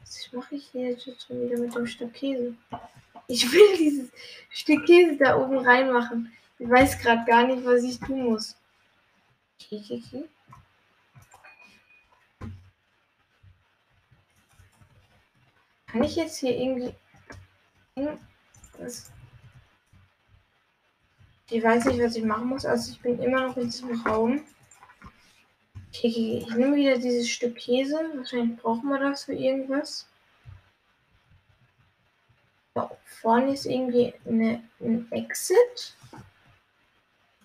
Was 0.00 0.32
mache 0.32 0.56
ich 0.56 0.66
hier 0.72 0.90
jetzt 0.90 1.04
schon 1.26 1.42
wieder 1.42 1.58
mit 1.58 1.74
dem 1.74 1.86
Stück 1.86 2.12
Käse? 2.12 2.54
Ich 3.28 3.50
will 3.52 3.76
dieses 3.78 4.10
Stück 4.50 4.86
Käse 4.86 5.16
da 5.16 5.36
oben 5.36 5.58
reinmachen. 5.58 6.32
Ich 6.58 6.68
weiß 6.68 6.98
gerade 6.98 7.24
gar 7.24 7.46
nicht, 7.46 7.64
was 7.64 7.82
ich 7.82 8.00
tun 8.00 8.24
muss. 8.24 8.56
Okay, 9.60 9.80
okay, 9.84 10.02
okay. 10.06 10.28
Kann 15.88 16.02
ich 16.02 16.16
jetzt 16.16 16.38
hier 16.38 16.54
irgendwie. 16.54 16.94
Ich 21.50 21.64
weiß 21.64 21.86
nicht, 21.86 22.02
was 22.02 22.16
ich 22.16 22.24
machen 22.24 22.48
muss. 22.48 22.66
Also 22.66 22.92
ich 22.92 23.00
bin 23.00 23.18
immer 23.20 23.48
noch 23.48 23.56
in 23.56 23.64
diesem 23.64 24.00
Raum. 24.02 24.44
Okay, 25.88 26.44
ich 26.46 26.54
nehme 26.54 26.76
wieder 26.76 26.98
dieses 26.98 27.28
Stück 27.28 27.56
Käse. 27.56 27.96
Wahrscheinlich 28.14 28.58
brauchen 28.58 28.88
wir 28.88 28.98
das 28.98 29.24
für 29.24 29.32
irgendwas. 29.32 30.06
Da 32.74 32.90
vorne 33.04 33.54
ist 33.54 33.64
irgendwie 33.64 34.14
eine, 34.26 34.62
ein 34.80 35.10
Exit. 35.10 35.96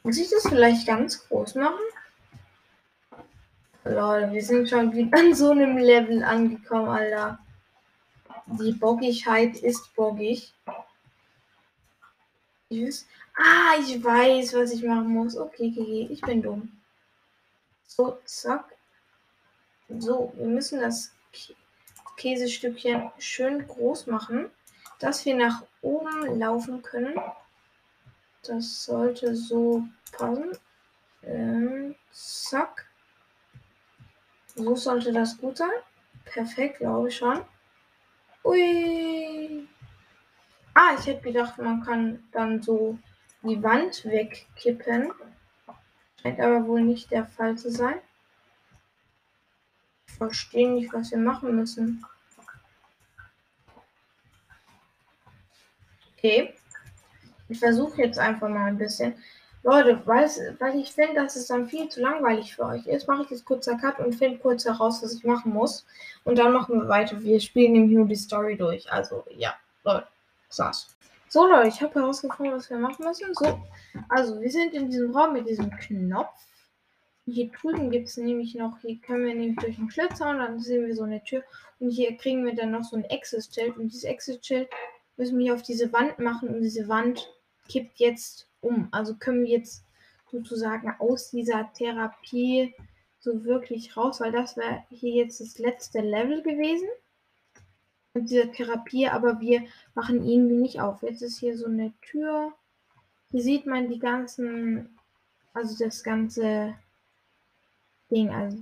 Muss 0.03 0.17
ich 0.17 0.29
das 0.29 0.47
vielleicht 0.49 0.85
ganz 0.85 1.27
groß 1.27 1.55
machen? 1.55 1.79
Leute, 3.85 4.31
wir 4.33 4.43
sind 4.43 4.69
schon 4.69 4.93
wieder 4.93 5.17
an 5.17 5.33
so 5.33 5.51
einem 5.51 5.77
Level 5.77 6.23
angekommen, 6.23 6.89
Alter. 6.89 7.39
Die 8.45 8.73
Bockigkeit 8.73 9.57
ist 9.57 9.95
bockig. 9.95 10.53
Ich 12.69 13.05
Ah, 13.35 13.75
ich 13.79 14.03
weiß, 14.03 14.53
was 14.53 14.71
ich 14.71 14.83
machen 14.83 15.07
muss. 15.07 15.35
Okay, 15.35 15.71
okay, 15.71 15.81
okay. 15.81 16.07
ich 16.11 16.21
bin 16.21 16.41
dumm. 16.41 16.71
So, 17.87 18.19
zack. 18.25 18.75
So, 19.99 20.33
wir 20.35 20.47
müssen 20.47 20.79
das 20.79 21.11
Käsestückchen 22.17 23.11
schön 23.17 23.67
groß 23.67 24.07
machen, 24.07 24.49
dass 24.99 25.25
wir 25.25 25.35
nach 25.35 25.63
oben 25.81 26.39
laufen 26.39 26.81
können. 26.81 27.19
Das 28.43 28.85
sollte 28.85 29.35
so 29.35 29.83
passen. 30.11 30.57
Ähm, 31.23 31.95
zack. 32.11 32.87
So 34.55 34.75
sollte 34.75 35.11
das 35.11 35.37
gut 35.37 35.57
sein. 35.57 35.71
Perfekt, 36.25 36.77
glaube 36.77 37.09
ich 37.09 37.17
schon. 37.17 37.41
Ui. 38.43 39.67
Ah, 40.73 40.95
ich 40.99 41.05
hätte 41.05 41.21
gedacht, 41.21 41.57
man 41.57 41.83
kann 41.83 42.23
dann 42.31 42.61
so 42.61 42.97
die 43.41 43.61
Wand 43.61 44.03
wegkippen. 44.05 45.11
Scheint 46.21 46.39
aber 46.39 46.65
wohl 46.67 46.81
nicht 46.81 47.11
der 47.11 47.25
Fall 47.25 47.57
zu 47.57 47.71
sein. 47.71 47.99
Ich 50.07 50.13
verstehe 50.13 50.71
nicht, 50.71 50.93
was 50.93 51.11
wir 51.11 51.17
machen 51.17 51.55
müssen. 51.55 52.05
Okay. 56.17 56.53
Ich 57.49 57.59
versuche 57.59 58.01
jetzt 58.01 58.17
einfach 58.17 58.47
mal 58.49 58.67
ein 58.67 58.77
bisschen. 58.77 59.15
Leute, 59.63 60.01
weil, 60.05 60.29
weil 60.59 60.77
ich 60.77 60.91
finde, 60.91 61.15
dass 61.15 61.37
es 61.37 61.47
dann 61.47 61.67
viel 61.67 61.87
zu 61.87 62.01
langweilig 62.01 62.53
für 62.53 62.65
euch 62.65 62.85
ist, 62.85 63.07
mache 63.07 63.23
ich 63.23 63.29
jetzt 63.29 63.45
kurzer 63.45 63.77
Cut 63.77 63.97
und 63.99 64.13
finde 64.13 64.37
kurz 64.39 64.65
heraus, 64.65 65.01
was 65.01 65.13
ich 65.13 65.23
machen 65.23 65.53
muss. 65.53 65.85
Und 66.25 66.37
dann 66.37 66.51
machen 66.51 66.81
wir 66.81 66.89
weiter. 66.89 67.21
Wir 67.21 67.39
spielen 67.39 67.71
nämlich 67.71 67.95
nur 67.95 68.05
die 68.05 68.15
Story 68.15 68.57
durch. 68.57 68.91
Also, 68.91 69.23
ja, 69.37 69.55
Leute, 69.85 70.07
war's. 70.57 70.95
So 71.29 71.47
Leute, 71.47 71.69
ich 71.69 71.81
habe 71.81 71.95
herausgefunden, 71.95 72.53
was 72.53 72.69
wir 72.69 72.77
machen 72.77 73.05
müssen. 73.05 73.33
So, 73.33 73.59
also 74.09 74.39
wir 74.39 74.51
sind 74.51 74.73
in 74.73 74.89
diesem 74.89 75.15
Raum 75.15 75.33
mit 75.33 75.47
diesem 75.47 75.71
Knopf. 75.71 76.37
Hier 77.25 77.49
drüben 77.49 77.89
gibt 77.89 78.09
es 78.09 78.17
nämlich 78.17 78.53
noch, 78.53 78.79
hier 78.81 78.99
können 78.99 79.25
wir 79.25 79.33
nämlich 79.33 79.55
durch 79.55 79.77
den 79.77 79.89
Schlitz 79.89 80.19
hauen, 80.19 80.39
dann 80.39 80.59
sehen 80.59 80.85
wir 80.85 80.93
so 80.93 81.03
eine 81.03 81.23
Tür. 81.23 81.41
Und 81.79 81.89
hier 81.89 82.17
kriegen 82.17 82.45
wir 82.45 82.53
dann 82.53 82.71
noch 82.71 82.83
so 82.83 82.97
ein 82.97 83.05
Exit-Schild. 83.05 83.77
Und 83.77 83.87
dieses 83.87 84.03
Exit-Schild 84.03 84.69
müssen 85.15 85.37
wir 85.37 85.45
hier 85.45 85.53
auf 85.53 85.63
diese 85.63 85.91
Wand 85.93 86.19
machen. 86.19 86.49
Und 86.49 86.61
diese 86.61 86.87
Wand 86.89 87.33
kippt 87.69 87.97
jetzt 87.99 88.47
um. 88.63 88.87
Also 88.91 89.15
können 89.15 89.43
wir 89.43 89.51
jetzt 89.51 89.83
sozusagen 90.31 90.93
aus 90.99 91.29
dieser 91.29 91.71
Therapie 91.73 92.73
so 93.19 93.45
wirklich 93.45 93.95
raus, 93.95 94.19
weil 94.19 94.31
das 94.31 94.57
wäre 94.57 94.83
hier 94.89 95.13
jetzt 95.13 95.39
das 95.39 95.59
letzte 95.59 96.01
Level 96.01 96.41
gewesen 96.41 96.87
mit 98.13 98.29
dieser 98.29 98.51
Therapie, 98.51 99.07
aber 99.07 99.39
wir 99.39 99.63
machen 99.95 100.27
irgendwie 100.27 100.57
nicht 100.57 100.81
auf. 100.81 101.01
Jetzt 101.03 101.21
ist 101.21 101.39
hier 101.39 101.57
so 101.57 101.65
eine 101.65 101.93
Tür. 102.01 102.53
Hier 103.31 103.41
sieht 103.41 103.65
man 103.65 103.89
die 103.89 103.99
ganzen, 103.99 104.97
also 105.53 105.83
das 105.83 106.03
ganze 106.03 106.75
Ding, 108.11 108.29
also 108.29 108.57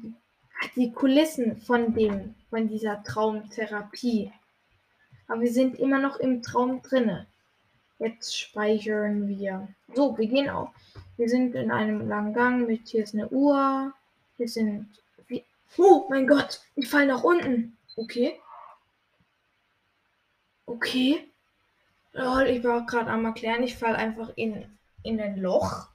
die 0.75 0.91
Kulissen 0.91 1.57
von 1.57 1.93
dem, 1.93 2.35
von 2.49 2.67
dieser 2.67 3.03
Traumtherapie. 3.03 4.31
Aber 5.27 5.41
wir 5.41 5.51
sind 5.51 5.79
immer 5.79 5.99
noch 5.99 6.17
im 6.17 6.41
Traum 6.41 6.81
drinne. 6.81 7.27
Jetzt 8.01 8.35
speichern 8.35 9.27
wir. 9.27 9.67
So, 9.93 10.17
wir 10.17 10.27
gehen 10.27 10.49
auf. 10.49 10.69
Wir 11.17 11.29
sind 11.29 11.53
in 11.53 11.69
einem 11.69 12.07
langen 12.09 12.33
Gang 12.33 12.67
mit 12.67 12.87
hier 12.87 13.03
ist 13.03 13.13
eine 13.13 13.29
Uhr. 13.29 13.93
Hier 14.37 14.47
sind. 14.47 14.89
Oh 15.77 16.07
mein 16.09 16.25
Gott, 16.25 16.61
ich 16.75 16.89
fall 16.89 17.05
nach 17.05 17.23
unten. 17.23 17.77
Okay. 17.95 18.41
Okay. 20.65 21.29
Lol, 22.13 22.47
ich 22.47 22.63
war 22.63 22.87
gerade 22.87 23.11
am 23.11 23.23
erklären, 23.23 23.61
ich 23.61 23.77
falle 23.77 23.97
einfach 23.97 24.31
in, 24.35 24.65
in 25.03 25.21
ein 25.21 25.37
Loch. 25.39 25.87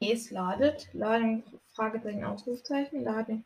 Es 0.00 0.30
ladet. 0.30 0.88
Laden, 0.94 1.44
Fragezeichen, 1.72 2.24
Ausrufzeichen. 2.24 3.04
Laden. 3.04 3.44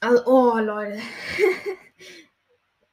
Also, 0.00 0.26
oh, 0.26 0.58
Leute. 0.58 1.00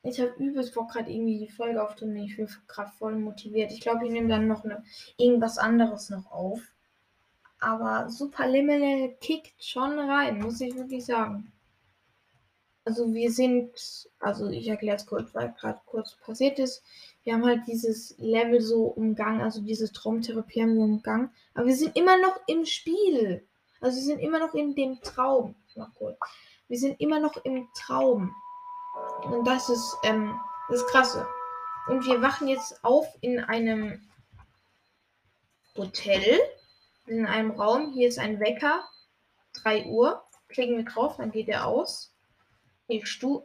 ich 0.04 0.20
habe 0.20 0.34
übelst 0.38 0.74
Bock, 0.74 0.92
gerade 0.92 1.12
irgendwie 1.12 1.40
die 1.40 1.52
Folge 1.52 1.82
aufzunehmen. 1.82 2.26
Ich 2.26 2.36
bin 2.36 2.50
gerade 2.68 2.92
voll 3.00 3.16
motiviert. 3.16 3.72
Ich 3.72 3.80
glaube, 3.80 4.06
ich 4.06 4.12
nehme 4.12 4.28
dann 4.28 4.48
noch 4.48 4.66
eine, 4.66 4.84
irgendwas 5.18 5.58
anderes 5.58 6.10
noch 6.10 6.30
auf. 6.30 6.62
Aber 7.60 8.10
Super 8.10 8.48
Liminal 8.48 9.16
kickt 9.22 9.64
schon 9.64 9.98
rein, 9.98 10.40
muss 10.40 10.60
ich 10.60 10.76
wirklich 10.76 11.06
sagen. 11.06 11.54
Also 12.84 13.14
wir 13.14 13.32
sind, 13.32 13.72
also 14.20 14.50
ich 14.50 14.68
erkläre 14.68 14.98
es 14.98 15.06
kurz, 15.06 15.34
weil 15.34 15.54
gerade 15.54 15.80
kurz 15.86 16.18
passiert 16.18 16.60
ist. 16.60 16.84
Wir 17.24 17.34
haben 17.34 17.46
halt 17.46 17.66
dieses 17.66 18.18
Level 18.18 18.60
so 18.60 18.88
umgangen, 18.88 19.40
also 19.40 19.62
diese 19.62 19.90
Traumtherapie 19.94 20.62
haben 20.62 20.76
wir 20.76 20.84
umgangen. 20.84 21.30
Aber 21.54 21.68
wir 21.68 21.76
sind 21.78 21.96
immer 21.96 22.18
noch 22.18 22.42
im 22.48 22.66
Spiel. 22.66 23.48
Also 23.80 23.96
wir 23.96 24.04
sind 24.04 24.20
immer 24.20 24.40
noch 24.40 24.54
in 24.54 24.76
dem 24.76 25.00
Traum. 25.02 25.56
Mal 25.76 25.92
kurz. 25.98 26.18
Wir 26.68 26.78
sind 26.78 27.00
immer 27.00 27.22
noch 27.22 27.38
im 27.46 27.70
Traum. 27.74 28.36
Und 29.26 29.46
das 29.46 29.70
ist, 29.70 29.98
ähm, 30.04 30.40
das 30.70 30.86
krasse. 30.88 31.28
Und 31.88 32.06
wir 32.06 32.22
wachen 32.22 32.48
jetzt 32.48 32.84
auf 32.84 33.08
in 33.22 33.40
einem 33.40 34.02
Hotel. 35.78 36.40
In 37.08 37.26
einem 37.26 37.52
Raum. 37.52 37.92
Hier 37.94 38.08
ist 38.08 38.20
ein 38.20 38.40
Wecker. 38.40 38.84
3 39.62 39.86
Uhr. 39.86 40.24
Klicken 40.48 40.78
wir 40.78 40.86
drauf, 40.86 41.18
dann 41.18 41.32
geht 41.32 41.50
er 41.50 41.66
aus. 41.66 42.14
Hier 42.88 43.06
Stu 43.06 43.42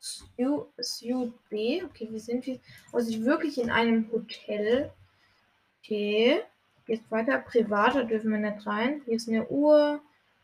Stu 0.00 0.66
Stu 0.80 1.32
B. 1.50 1.84
Okay, 1.84 2.08
wir 2.10 2.20
sind 2.20 2.46
wir. 2.46 2.58
Also 2.92 3.24
wirklich 3.24 3.58
in 3.58 3.70
einem 3.70 4.10
Hotel. 4.10 4.92
Okay. 5.78 6.42
Geht 6.86 7.08
weiter. 7.10 7.38
Privat, 7.38 7.94
da 7.94 8.02
dürfen 8.02 8.32
wir 8.32 8.38
nicht 8.38 8.66
rein. 8.66 9.02
Hier 9.04 9.16
ist 9.16 9.28
eine 9.28 9.46
Uhr. 9.48 10.00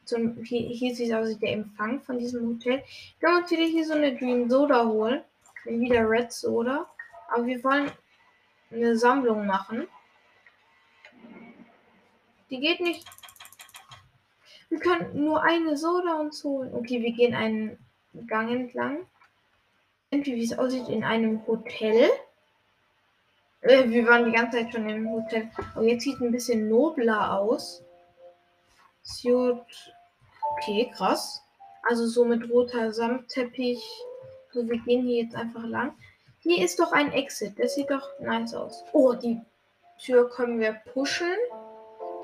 Zum, 0.07 0.37
hier, 0.45 0.69
hier 0.69 0.95
sieht 0.95 1.09
es 1.09 1.15
aus 1.15 1.39
der 1.41 1.53
Empfang 1.53 2.01
von 2.01 2.19
diesem 2.19 2.49
Hotel. 2.49 2.83
Können 3.21 3.43
uns 3.43 3.51
wieder 3.51 3.65
hier 3.65 3.85
so 3.85 3.95
eine 3.95 4.17
Dream 4.17 4.49
Soda 4.49 4.87
holen. 4.87 5.23
Wieder 5.65 6.09
Red 6.09 6.33
Soda. 6.33 6.89
Aber 7.29 7.45
wir 7.45 7.63
wollen 7.65 7.91
eine 8.71 8.97
Sammlung 8.97 9.47
machen. 9.47 9.89
Die 12.51 12.61
geht 12.61 12.81
nicht. 12.81 13.05
Wir 14.69 14.79
können 14.79 15.25
nur 15.25 15.43
eine 15.43 15.77
Soda 15.77 16.21
uns 16.21 16.45
holen. 16.45 16.73
Okay, 16.73 17.03
wir 17.03 17.13
gehen 17.13 17.35
einen 17.35 17.77
Gang 18.29 18.51
entlang. 18.51 19.07
Irgendwie, 20.11 20.37
wie 20.37 20.45
es 20.45 20.57
aussieht, 20.57 20.89
in 20.89 21.03
einem 21.03 21.45
Hotel. 21.49 22.11
Äh, 23.63 23.89
wir 23.89 24.07
waren 24.07 24.27
die 24.27 24.37
ganze 24.37 24.59
Zeit 24.59 24.73
schon 24.73 24.89
im 24.89 25.11
Hotel. 25.11 25.51
Aber 25.75 25.85
jetzt 25.85 26.05
sieht 26.05 26.15
es 26.15 26.21
ein 26.21 26.31
bisschen 26.31 26.69
nobler 26.69 27.41
aus. 27.41 27.83
Sieht. 29.03 29.96
Okay, 30.57 30.91
krass. 30.95 31.43
Also 31.83 32.07
so 32.07 32.25
mit 32.25 32.51
roter 32.51 32.93
Samtteppich. 32.93 33.85
So, 34.53 34.67
wir 34.69 34.79
gehen 34.79 35.07
hier 35.07 35.25
jetzt 35.25 35.37
einfach 35.37 35.65
lang. 35.65 35.95
Hier 36.41 36.65
ist 36.65 36.81
doch 36.81 36.93
ein 36.93 37.13
Exit. 37.13 37.59
Das 37.59 37.75
sieht 37.75 37.91
doch 37.91 38.09
nice 38.21 38.55
aus. 38.55 38.85
Oh, 38.93 39.13
die 39.13 39.41
Tür 39.99 40.31
können 40.31 40.61
wir 40.61 40.73
pushen, 40.93 41.37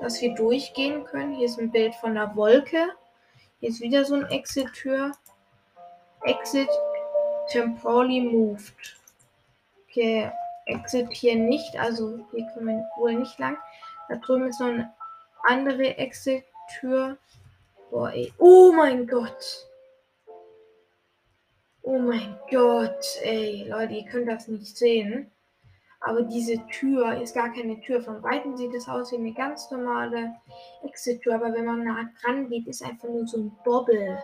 dass 0.01 0.21
wir 0.21 0.33
durchgehen 0.33 1.03
können. 1.05 1.33
Hier 1.33 1.45
ist 1.45 1.59
ein 1.59 1.71
Bild 1.71 1.93
von 1.95 2.15
der 2.15 2.35
Wolke. 2.35 2.89
Hier 3.59 3.69
ist 3.69 3.81
wieder 3.81 4.03
so 4.03 4.15
ein 4.15 4.25
Exit-Tür. 4.25 5.11
Exit 6.23 6.69
temporally 7.49 8.21
moved. 8.21 8.97
Okay, 9.87 10.31
Exit 10.65 11.11
hier 11.11 11.35
nicht. 11.35 11.77
Also 11.77 12.25
hier 12.31 12.47
können 12.53 12.67
wir 12.67 12.89
wohl 12.97 13.13
nicht 13.13 13.37
lang. 13.39 13.57
Da 14.09 14.15
drüben 14.15 14.47
ist 14.47 14.59
noch 14.59 14.67
eine 14.67 14.93
andere 15.43 15.97
Exit-Tür. 15.97 17.17
Boah, 17.93 18.11
ey. 18.11 18.33
Oh 18.39 18.71
mein 18.71 19.05
Gott. 19.05 19.67
Oh 21.83 21.99
mein 21.99 22.39
Gott, 22.49 23.05
ey, 23.21 23.67
Leute, 23.69 23.93
ihr 23.93 24.05
könnt 24.05 24.27
das 24.27 24.47
nicht 24.47 24.75
sehen. 24.75 25.31
Aber 25.99 26.23
diese 26.23 26.57
Tür 26.69 27.21
ist 27.21 27.35
gar 27.35 27.53
keine 27.53 27.79
Tür. 27.81 28.01
Von 28.01 28.23
Weitem 28.23 28.57
sieht 28.57 28.73
es 28.73 28.89
aus 28.89 29.11
wie 29.11 29.17
eine 29.17 29.33
ganz 29.33 29.69
normale 29.69 30.33
Exit-Tür. 30.83 31.35
Aber 31.35 31.53
wenn 31.53 31.65
man 31.65 31.83
nah 31.83 32.09
dran 32.19 32.49
geht, 32.49 32.65
ist 32.65 32.83
einfach 32.83 33.09
nur 33.09 33.27
so 33.27 33.37
ein 33.37 33.55
Bobbel. 33.63 34.17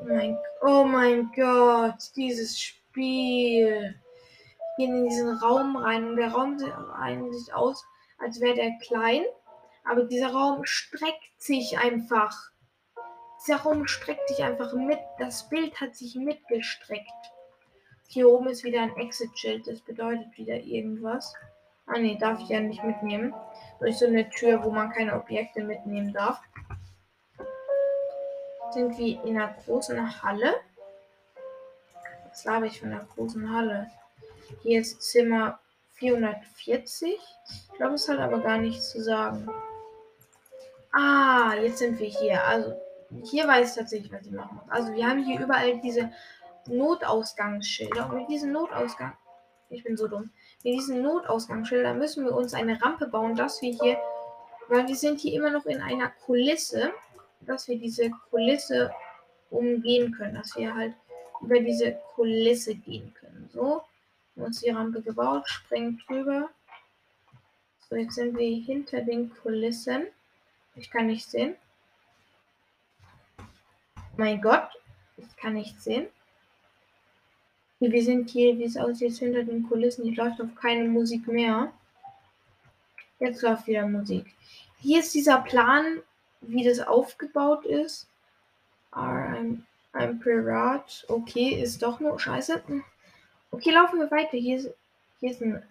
Oh, 0.00 0.04
mein, 0.06 0.38
oh 0.62 0.82
mein 0.82 1.30
Gott, 1.36 2.10
dieses 2.16 2.58
Spiel. 2.58 3.94
Gehen 4.76 4.96
in 4.96 5.08
diesen 5.08 5.38
Raum 5.38 5.76
rein 5.76 6.08
und 6.08 6.16
der 6.16 6.32
Raum 6.32 6.58
sieht 6.58 7.54
aus, 7.54 7.84
als 8.18 8.40
wäre 8.40 8.56
der 8.56 8.72
klein. 8.82 9.22
Aber 9.88 10.04
dieser 10.04 10.32
Raum 10.32 10.64
streckt 10.64 11.40
sich 11.40 11.78
einfach. 11.78 12.50
Dieser 13.40 13.58
Raum 13.58 13.86
streckt 13.86 14.28
sich 14.28 14.42
einfach 14.42 14.72
mit. 14.74 14.98
Das 15.18 15.48
Bild 15.48 15.80
hat 15.80 15.94
sich 15.94 16.16
mitgestreckt. 16.16 17.06
Hier 18.08 18.28
oben 18.28 18.48
ist 18.48 18.64
wieder 18.64 18.82
ein 18.82 18.96
Exit-Schild. 18.96 19.66
Das 19.66 19.80
bedeutet 19.80 20.36
wieder 20.36 20.56
irgendwas. 20.56 21.34
Ah 21.86 21.98
ne, 21.98 22.18
darf 22.18 22.40
ich 22.40 22.48
ja 22.48 22.60
nicht 22.60 22.82
mitnehmen. 22.82 23.32
Durch 23.78 23.98
so 23.98 24.06
eine 24.06 24.28
Tür, 24.30 24.64
wo 24.64 24.70
man 24.70 24.90
keine 24.90 25.14
Objekte 25.14 25.62
mitnehmen 25.62 26.12
darf. 26.12 26.40
Sind 28.72 28.98
wir 28.98 29.22
in 29.24 29.38
einer 29.38 29.54
großen 29.64 30.22
Halle. 30.22 30.54
Was 32.28 32.44
laber 32.44 32.66
ich 32.66 32.80
von 32.80 32.90
einer 32.90 33.04
großen 33.14 33.54
Halle? 33.54 33.90
Hier 34.62 34.80
ist 34.80 35.00
Zimmer 35.02 35.60
440. 35.92 37.18
Ich 37.48 37.76
glaube, 37.76 37.94
es 37.94 38.08
hat 38.08 38.18
aber 38.18 38.40
gar 38.40 38.58
nichts 38.58 38.90
zu 38.90 39.02
sagen. 39.02 39.48
Ah, 40.98 41.54
jetzt 41.60 41.78
sind 41.78 41.98
wir 41.98 42.08
hier. 42.08 42.42
Also, 42.44 42.74
hier 43.22 43.46
weiß 43.46 43.70
ich 43.70 43.76
tatsächlich, 43.76 44.10
was 44.10 44.26
ich 44.26 44.32
machen 44.32 44.56
muss. 44.56 44.70
Also, 44.70 44.94
wir 44.94 45.06
haben 45.06 45.22
hier 45.22 45.38
überall 45.38 45.78
diese 45.80 46.10
Notausgangsschilder. 46.68 48.08
Und 48.08 48.16
mit 48.16 48.30
diesem 48.30 48.52
Notausgang. 48.52 49.12
Ich 49.68 49.84
bin 49.84 49.98
so 49.98 50.08
dumm. 50.08 50.30
Mit 50.64 50.72
diesen 50.72 51.02
Notausgangsschildern 51.02 51.98
müssen 51.98 52.24
wir 52.24 52.34
uns 52.34 52.54
eine 52.54 52.80
Rampe 52.80 53.08
bauen, 53.08 53.34
dass 53.34 53.60
wir 53.60 53.72
hier. 53.74 53.98
Weil 54.68 54.88
wir 54.88 54.96
sind 54.96 55.20
hier 55.20 55.34
immer 55.34 55.50
noch 55.50 55.66
in 55.66 55.82
einer 55.82 56.08
Kulisse. 56.24 56.92
Dass 57.40 57.68
wir 57.68 57.78
diese 57.78 58.10
Kulisse 58.30 58.90
umgehen 59.50 60.12
können. 60.12 60.36
Dass 60.36 60.56
wir 60.56 60.74
halt 60.74 60.94
über 61.42 61.60
diese 61.60 61.92
Kulisse 62.14 62.74
gehen 62.74 63.12
können. 63.12 63.50
So. 63.52 63.82
Wir 64.34 64.44
haben 64.44 64.46
uns 64.46 64.60
die 64.60 64.70
Rampe 64.70 65.02
gebaut. 65.02 65.46
Springen 65.46 66.00
drüber. 66.06 66.48
So, 67.90 67.96
jetzt 67.96 68.14
sind 68.14 68.38
wir 68.38 68.64
hinter 68.64 69.02
den 69.02 69.30
Kulissen. 69.42 70.06
Ich 70.76 70.90
kann 70.90 71.06
nicht 71.06 71.28
sehen. 71.28 71.56
Mein 74.16 74.40
Gott, 74.40 74.68
ich 75.16 75.36
kann 75.36 75.54
nicht 75.54 75.80
sehen. 75.80 76.06
Wir 77.80 78.02
sind 78.02 78.30
hier, 78.30 78.56
wie 78.58 78.64
es 78.64 78.76
aussieht, 78.76 79.16
hinter 79.16 79.42
den 79.42 79.68
Kulissen. 79.68 80.04
Hier 80.04 80.16
läuft 80.16 80.40
auf 80.40 80.54
keine 80.54 80.88
Musik 80.88 81.26
mehr. 81.26 81.72
Jetzt 83.18 83.42
läuft 83.42 83.66
wieder 83.66 83.86
Musik. 83.86 84.34
Hier 84.78 85.00
ist 85.00 85.14
dieser 85.14 85.40
Plan, 85.40 86.02
wie 86.40 86.64
das 86.64 86.80
aufgebaut 86.80 87.64
ist. 87.64 88.08
I'm, 88.92 89.60
I'm 89.92 90.20
Pirat. 90.20 91.04
Okay, 91.08 91.62
ist 91.62 91.82
doch 91.82 92.00
nur 92.00 92.18
scheiße. 92.18 92.62
Okay, 93.50 93.70
laufen 93.70 93.98
wir 93.98 94.10
weiter. 94.10 94.36
Hier 94.36 94.56
ist, 94.56 94.70
hier 95.20 95.30
ist 95.30 95.42
ein 95.42 95.62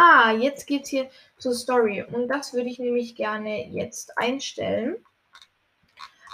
Ah, 0.00 0.30
jetzt 0.30 0.68
geht's 0.68 0.90
hier 0.90 1.10
zur 1.38 1.54
Story. 1.54 2.04
Und 2.04 2.28
das 2.28 2.54
würde 2.54 2.68
ich 2.68 2.78
nämlich 2.78 3.16
gerne 3.16 3.66
jetzt 3.68 4.16
einstellen. 4.16 4.94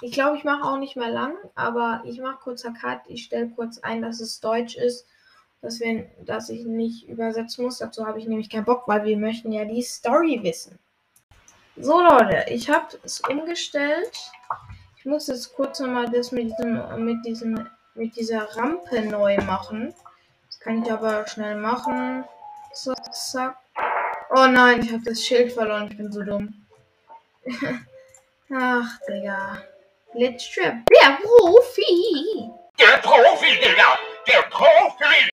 Ich 0.02 0.12
glaube, 0.12 0.36
ich 0.36 0.44
mache 0.44 0.68
auch 0.68 0.76
nicht 0.76 0.96
mehr 0.96 1.08
lang, 1.08 1.34
aber 1.54 2.02
ich 2.04 2.20
mache 2.20 2.40
kurz 2.42 2.62
Cut. 2.62 3.00
Ich 3.06 3.24
stelle 3.24 3.48
kurz 3.48 3.78
ein, 3.78 4.02
dass 4.02 4.20
es 4.20 4.40
Deutsch 4.40 4.76
ist, 4.76 5.06
dass, 5.62 5.80
wir, 5.80 6.10
dass 6.26 6.50
ich 6.50 6.66
nicht 6.66 7.08
übersetzen 7.08 7.64
muss. 7.64 7.78
Dazu 7.78 8.06
habe 8.06 8.18
ich 8.18 8.26
nämlich 8.26 8.50
keinen 8.50 8.66
Bock, 8.66 8.86
weil 8.86 9.04
wir 9.04 9.16
möchten 9.16 9.50
ja 9.50 9.64
die 9.64 9.80
Story 9.80 10.40
wissen. 10.42 10.78
So 11.78 12.02
Leute, 12.02 12.44
ich 12.48 12.68
habe 12.68 12.98
es 13.02 13.22
umgestellt. 13.22 14.30
Ich 14.98 15.06
muss 15.06 15.28
jetzt 15.28 15.54
kurz 15.54 15.80
nochmal 15.80 16.10
das 16.10 16.32
mit 16.32 16.50
diesem, 16.50 17.02
mit 17.02 17.24
diesem, 17.24 17.66
mit 17.94 18.14
dieser 18.14 18.42
Rampe 18.56 19.00
neu 19.00 19.38
machen. 19.38 19.94
Das 20.48 20.60
kann 20.60 20.82
ich 20.82 20.92
aber 20.92 21.26
schnell 21.26 21.56
machen. 21.56 22.24
So, 22.74 22.92
zack. 23.12 23.56
Oh 24.30 24.46
nein, 24.46 24.82
ich 24.82 24.92
habe 24.92 25.04
das 25.04 25.24
Schild 25.24 25.52
verloren. 25.52 25.88
Ich 25.90 25.96
bin 25.96 26.10
so 26.10 26.22
dumm. 26.22 26.66
Ach, 28.52 28.98
Digga. 29.08 29.62
Glitchtrap. 30.12 30.84
Der 30.90 31.18
Profi. 31.22 32.50
Der 32.78 32.98
Profi, 32.98 33.60
Digga! 33.60 33.96
Der 34.26 34.42
Profi! 34.50 35.30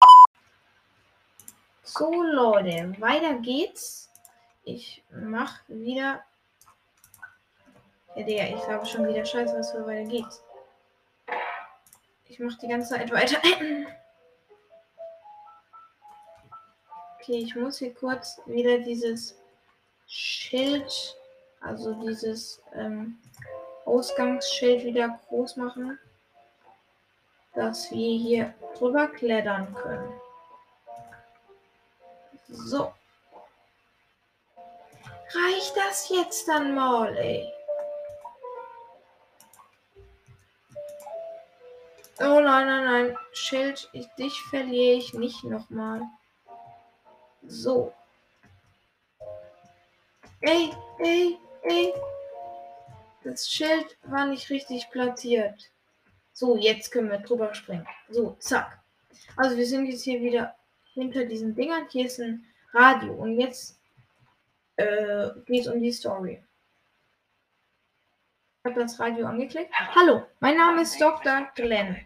So, 1.84 2.12
Leute. 2.24 2.94
Weiter 3.00 3.34
geht's. 3.40 4.12
Ich 4.64 5.04
mach 5.12 5.62
wieder. 5.68 6.24
Ja, 8.16 8.24
Digga, 8.24 8.44
ich 8.56 8.64
glaube 8.64 8.86
schon 8.86 9.08
wieder 9.08 9.26
scheiße, 9.26 9.58
was 9.58 9.72
für 9.72 9.86
weiter 9.86 10.08
geht's. 10.08 10.44
Ich 12.26 12.40
mach 12.40 12.58
die 12.60 12.68
ganze 12.68 12.90
Zeit 12.96 13.12
weiter. 13.12 13.38
Okay, 17.22 17.38
ich 17.38 17.56
muss 17.56 17.78
hier 17.78 17.94
kurz 17.94 18.42
wieder 18.48 18.80
dieses 18.80 19.36
Schild, 20.08 21.16
also 21.60 21.94
dieses 21.94 22.60
ähm, 22.74 23.20
Ausgangsschild 23.86 24.84
wieder 24.84 25.20
groß 25.28 25.56
machen, 25.58 26.00
dass 27.54 27.92
wir 27.92 28.18
hier 28.18 28.56
drüber 28.76 29.08
klettern 29.08 29.72
können. 29.76 30.12
So. 32.48 32.92
Reicht 34.56 35.78
das 35.78 36.10
jetzt 36.10 36.48
dann 36.48 36.74
mal, 36.74 37.16
ey? 37.18 37.48
Oh 42.20 42.40
nein, 42.40 42.66
nein, 42.66 42.84
nein. 42.86 43.18
Schild, 43.32 43.90
ich, 43.94 44.08
dich 44.18 44.42
verliere 44.50 44.98
ich 44.98 45.14
nicht 45.14 45.44
nochmal. 45.44 46.02
So. 47.48 47.94
Ey, 50.42 50.72
ey, 51.00 51.38
ey. 51.64 51.94
Das 53.24 53.48
Schild 53.48 53.98
war 54.04 54.26
nicht 54.26 54.50
richtig 54.50 54.90
platziert. 54.90 55.70
So, 56.34 56.58
jetzt 56.58 56.92
können 56.92 57.12
wir 57.12 57.20
drüber 57.20 57.54
springen. 57.54 57.88
So, 58.10 58.36
zack. 58.40 58.80
Also 59.38 59.58
wir 59.58 59.66
sind 59.66 59.86
jetzt 59.86 60.04
hier 60.04 60.22
wieder 60.22 60.56
hinter 60.94 61.26
diesen 61.26 61.54
Dingern. 61.56 61.88
Hier 61.90 62.06
ist 62.06 62.20
ein 62.20 62.46
Radio. 62.74 63.14
Und 63.14 63.40
jetzt 63.40 63.80
äh, 64.78 65.30
geht 65.46 65.62
es 65.62 65.68
um 65.68 65.82
die 65.82 65.92
Story. 65.92 66.42
Ich 68.64 68.72
habe 68.72 68.80
das 68.80 69.00
Radio 69.00 69.26
angeklickt. 69.26 69.72
Hallo, 69.96 70.26
mein 70.40 70.58
Name 70.58 70.84
ist 70.84 71.00
Dr. 71.00 71.50
Glenn. 71.56 72.06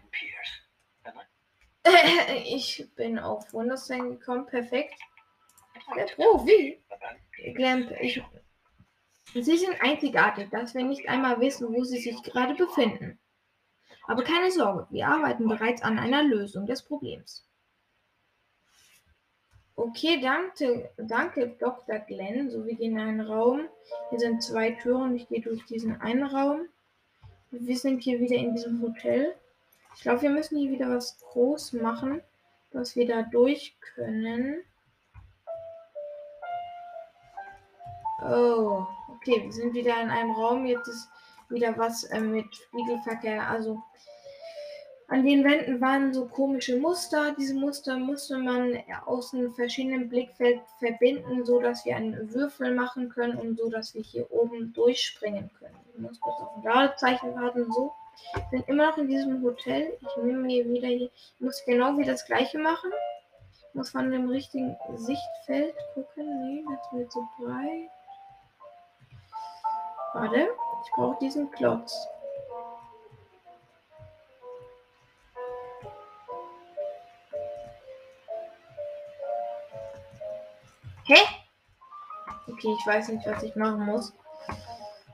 Ich 2.44 2.84
bin 2.96 3.16
auf 3.16 3.52
Wunderstein 3.52 4.18
gekommen. 4.18 4.44
Perfekt. 4.46 5.00
Der 5.94 6.06
Profi. 6.06 6.82
Glenn, 7.54 7.90
ich, 8.00 8.22
Sie 9.34 9.56
sind 9.56 9.80
einzigartig, 9.80 10.48
dass 10.50 10.74
wir 10.74 10.84
nicht 10.84 11.08
einmal 11.08 11.40
wissen, 11.40 11.72
wo 11.72 11.84
Sie 11.84 11.98
sich 11.98 12.22
gerade 12.22 12.54
befinden. 12.54 13.18
Aber 14.06 14.24
keine 14.24 14.50
Sorge, 14.50 14.86
wir 14.90 15.08
arbeiten 15.08 15.48
bereits 15.48 15.82
an 15.82 15.98
einer 15.98 16.22
Lösung 16.22 16.66
des 16.66 16.82
Problems. 16.82 17.46
Okay, 19.74 20.20
danke, 20.22 20.90
danke 20.96 21.48
Dr. 21.58 21.98
Glenn. 21.98 22.50
So, 22.50 22.64
wir 22.64 22.74
gehen 22.76 22.92
in 22.92 22.98
einen 22.98 23.20
Raum. 23.20 23.68
Hier 24.08 24.18
sind 24.18 24.42
zwei 24.42 24.70
Türen. 24.70 25.16
Ich 25.16 25.28
gehe 25.28 25.42
durch 25.42 25.64
diesen 25.66 26.00
einen 26.00 26.22
Raum. 26.22 26.68
Wir 27.50 27.76
sind 27.76 28.02
hier 28.02 28.18
wieder 28.18 28.36
in 28.36 28.54
diesem 28.54 28.80
Hotel. 28.80 29.34
Ich 29.94 30.00
glaube, 30.00 30.22
wir 30.22 30.30
müssen 30.30 30.56
hier 30.56 30.70
wieder 30.70 30.88
was 30.88 31.18
groß 31.20 31.74
machen, 31.74 32.22
dass 32.70 32.96
wir 32.96 33.06
da 33.06 33.22
durch 33.22 33.76
können. 33.94 34.62
Oh, 38.22 38.86
okay, 39.08 39.42
wir 39.44 39.52
sind 39.52 39.74
wieder 39.74 40.00
in 40.00 40.08
einem 40.08 40.30
Raum. 40.30 40.64
Jetzt 40.64 40.88
ist 40.88 41.08
wieder 41.48 41.76
was 41.76 42.04
äh, 42.04 42.20
mit 42.20 42.46
Spiegelverkehr. 42.54 43.48
Also 43.48 43.82
an 45.08 45.24
den 45.24 45.44
Wänden 45.44 45.80
waren 45.80 46.12
so 46.12 46.26
komische 46.26 46.78
Muster. 46.78 47.34
Diese 47.38 47.54
Muster 47.54 47.96
musste 47.96 48.38
man 48.38 48.76
aus 49.04 49.32
einem 49.32 49.52
verschiedenen 49.52 50.08
Blickfeld 50.08 50.60
verbinden, 50.78 51.44
so 51.44 51.60
dass 51.60 51.84
wir 51.84 51.94
einen 51.94 52.34
Würfel 52.34 52.74
machen 52.74 53.08
können 53.10 53.38
und 53.38 53.58
so 53.58 53.68
dass 53.68 53.94
wir 53.94 54.02
hier 54.02 54.30
oben 54.32 54.72
durchspringen 54.72 55.50
können. 55.58 55.76
Ich 55.94 55.98
muss 56.00 56.20
kurz 56.20 56.40
auf 56.40 56.56
ein 56.56 56.64
Ladezeichen 56.64 57.34
warten. 57.36 57.70
So, 57.70 57.92
wir 58.34 58.44
sind 58.50 58.68
immer 58.68 58.90
noch 58.90 58.98
in 58.98 59.08
diesem 59.08 59.42
Hotel. 59.42 59.96
Ich 60.00 60.24
nehme 60.24 60.38
mir 60.38 60.68
wieder 60.68 60.88
hier. 60.88 61.10
Ich 61.14 61.40
muss 61.40 61.62
genau 61.66 61.96
wie 61.98 62.04
das 62.04 62.24
gleiche 62.26 62.58
machen. 62.58 62.90
Ich 63.52 63.74
muss 63.74 63.90
von 63.90 64.10
dem 64.10 64.28
richtigen 64.28 64.74
Sichtfeld 64.96 65.74
gucken. 65.94 66.48
Nee, 66.48 66.64
das 66.68 66.98
wird 66.98 67.12
so 67.12 67.28
breit. 67.38 67.90
Warte, 70.18 70.48
ich 70.82 70.92
brauche 70.92 71.18
diesen 71.20 71.50
Klotz. 71.50 72.08
Hä? 81.04 81.16
Okay, 82.48 82.74
ich 82.78 82.86
weiß 82.86 83.08
nicht, 83.08 83.26
was 83.26 83.42
ich 83.42 83.54
machen 83.56 83.84
muss. 83.84 84.14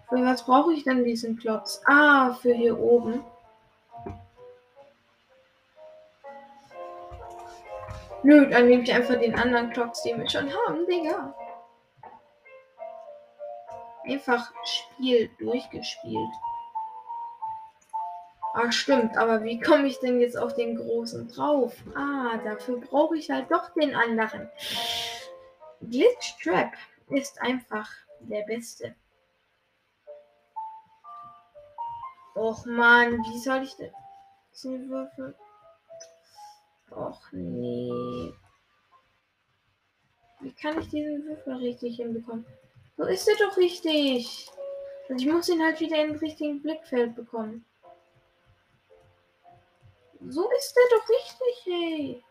Für 0.08 0.24
was 0.24 0.44
brauche 0.44 0.72
ich 0.72 0.84
denn 0.84 1.02
diesen 1.02 1.36
Klotz? 1.36 1.82
Ah, 1.86 2.34
für 2.34 2.54
hier 2.54 2.78
oben. 2.78 3.24
Nö, 8.22 8.48
dann 8.48 8.68
nehme 8.68 8.84
ich 8.84 8.92
einfach 8.92 9.18
den 9.18 9.34
anderen 9.34 9.70
Klotz, 9.70 10.04
den 10.04 10.20
wir 10.20 10.30
schon 10.30 10.48
haben, 10.48 10.86
Digga. 10.86 11.34
Einfach 14.12 14.52
Spiel 14.64 15.30
durchgespielt. 15.38 16.32
Ach 18.54 18.70
stimmt, 18.70 19.16
aber 19.16 19.42
wie 19.42 19.58
komme 19.58 19.86
ich 19.86 19.98
denn 20.00 20.20
jetzt 20.20 20.36
auf 20.36 20.54
den 20.54 20.76
großen 20.76 21.28
drauf? 21.28 21.74
Ah, 21.94 22.36
dafür 22.44 22.78
brauche 22.78 23.16
ich 23.16 23.30
halt 23.30 23.50
doch 23.50 23.70
den 23.70 23.94
anderen. 23.94 24.50
Glitchtrap 25.80 26.74
ist 27.08 27.40
einfach 27.40 27.90
der 28.20 28.42
beste. 28.42 28.94
Och 32.34 32.66
man, 32.66 33.12
wie 33.24 33.38
soll 33.38 33.62
ich 33.62 33.74
denn 33.76 33.92
diesen 34.52 34.90
Würfel? 34.90 35.34
Och 36.90 37.32
nee. 37.32 38.34
Wie 40.40 40.52
kann 40.52 40.78
ich 40.78 40.90
diesen 40.90 41.24
Würfel 41.24 41.54
richtig 41.54 41.96
hinbekommen? 41.96 42.44
So 42.96 43.04
ist 43.04 43.28
er 43.28 43.36
doch 43.36 43.56
richtig. 43.56 44.50
Und 45.08 45.20
ich 45.20 45.26
muss 45.26 45.48
ihn 45.48 45.62
halt 45.62 45.80
wieder 45.80 45.96
in 46.02 46.12
den 46.12 46.18
richtigen 46.18 46.62
Blickfeld 46.62 47.14
bekommen. 47.14 47.64
So 50.28 50.48
ist 50.50 50.76
er 50.76 50.98
doch 50.98 51.08
richtig, 51.08 51.64
hey. 51.64 52.24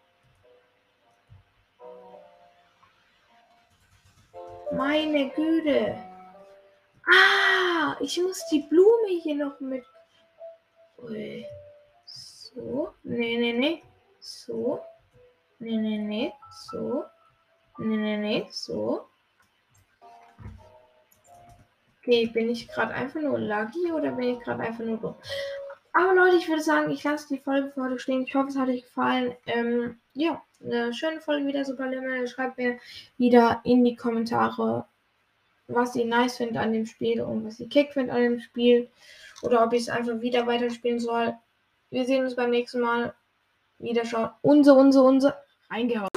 Meine 4.72 5.30
Güte. 5.32 5.98
Ah, 7.12 7.98
ich 8.00 8.22
muss 8.22 8.46
die 8.52 8.62
Blume 8.62 9.20
hier 9.22 9.36
noch 9.36 9.60
mit. 9.60 9.86
Ui. 11.00 11.46
So. 12.06 12.94
Nee, 13.04 13.38
nee, 13.38 13.54
nee. 13.54 13.84
So. 14.20 14.80
Nee, 15.60 15.78
nee, 15.78 15.98
nee. 15.98 16.34
So. 16.70 17.04
Nee, 17.78 17.98
nee, 17.98 18.18
nee. 18.18 18.48
So. 18.52 19.11
Okay, 22.02 22.26
bin 22.26 22.50
ich 22.50 22.68
gerade 22.68 22.94
einfach 22.96 23.22
nur 23.22 23.38
laggy 23.38 23.92
oder 23.92 24.12
bin 24.12 24.36
ich 24.36 24.40
gerade 24.40 24.64
einfach 24.64 24.84
nur 24.84 24.98
dumm? 24.98 25.16
Aber 25.94 26.16
Leute, 26.16 26.38
ich 26.38 26.48
würde 26.48 26.64
sagen, 26.64 26.90
ich 26.90 27.04
lasse 27.04 27.28
die 27.30 27.38
Folge 27.38 27.70
für 27.70 27.84
heute 27.84 28.00
stehen. 28.00 28.24
Ich 28.24 28.34
hoffe, 28.34 28.48
es 28.48 28.58
hat 28.58 28.70
euch 28.70 28.84
gefallen. 28.84 29.36
Ähm, 29.46 30.00
ja, 30.14 30.42
eine 30.64 30.94
schöne 30.94 31.22
Folge 31.22 31.46
wieder, 31.46 31.64
Super 31.64 31.88
Lemon. 31.88 32.28
Schreibt 32.28 32.58
mir 32.58 32.80
wieder 33.18 33.62
in 33.66 33.84
die 33.84 33.96
Kommentare, 33.96 34.86
was 35.68 35.96
ihr 35.96 36.06
nice 36.06 36.38
findet 36.38 36.58
an 36.58 36.74
dem 36.74 36.86
Spiel 36.86 37.22
und 37.22 37.46
was 37.46 37.60
ihr 37.60 37.70
kick 37.70 37.94
findet 37.94 38.16
an 38.16 38.22
dem 38.22 38.40
Spiel. 38.40 38.90
Oder 39.44 39.64
ob 39.64 39.74
ich 39.74 39.82
es 39.82 39.90
einfach 39.90 40.22
wieder 40.22 40.48
weiterspielen 40.48 41.00
soll. 41.00 41.36
Wir 41.92 42.06
sehen 42.06 42.24
uns 42.24 42.36
beim 42.36 42.52
nächsten 42.52 42.80
Mal. 42.80 43.14
Wiederschauen. 43.80 44.30
Unse, 44.42 44.74
unse, 44.74 45.02
unse. 45.02 45.36
Reingehauen. 45.70 46.11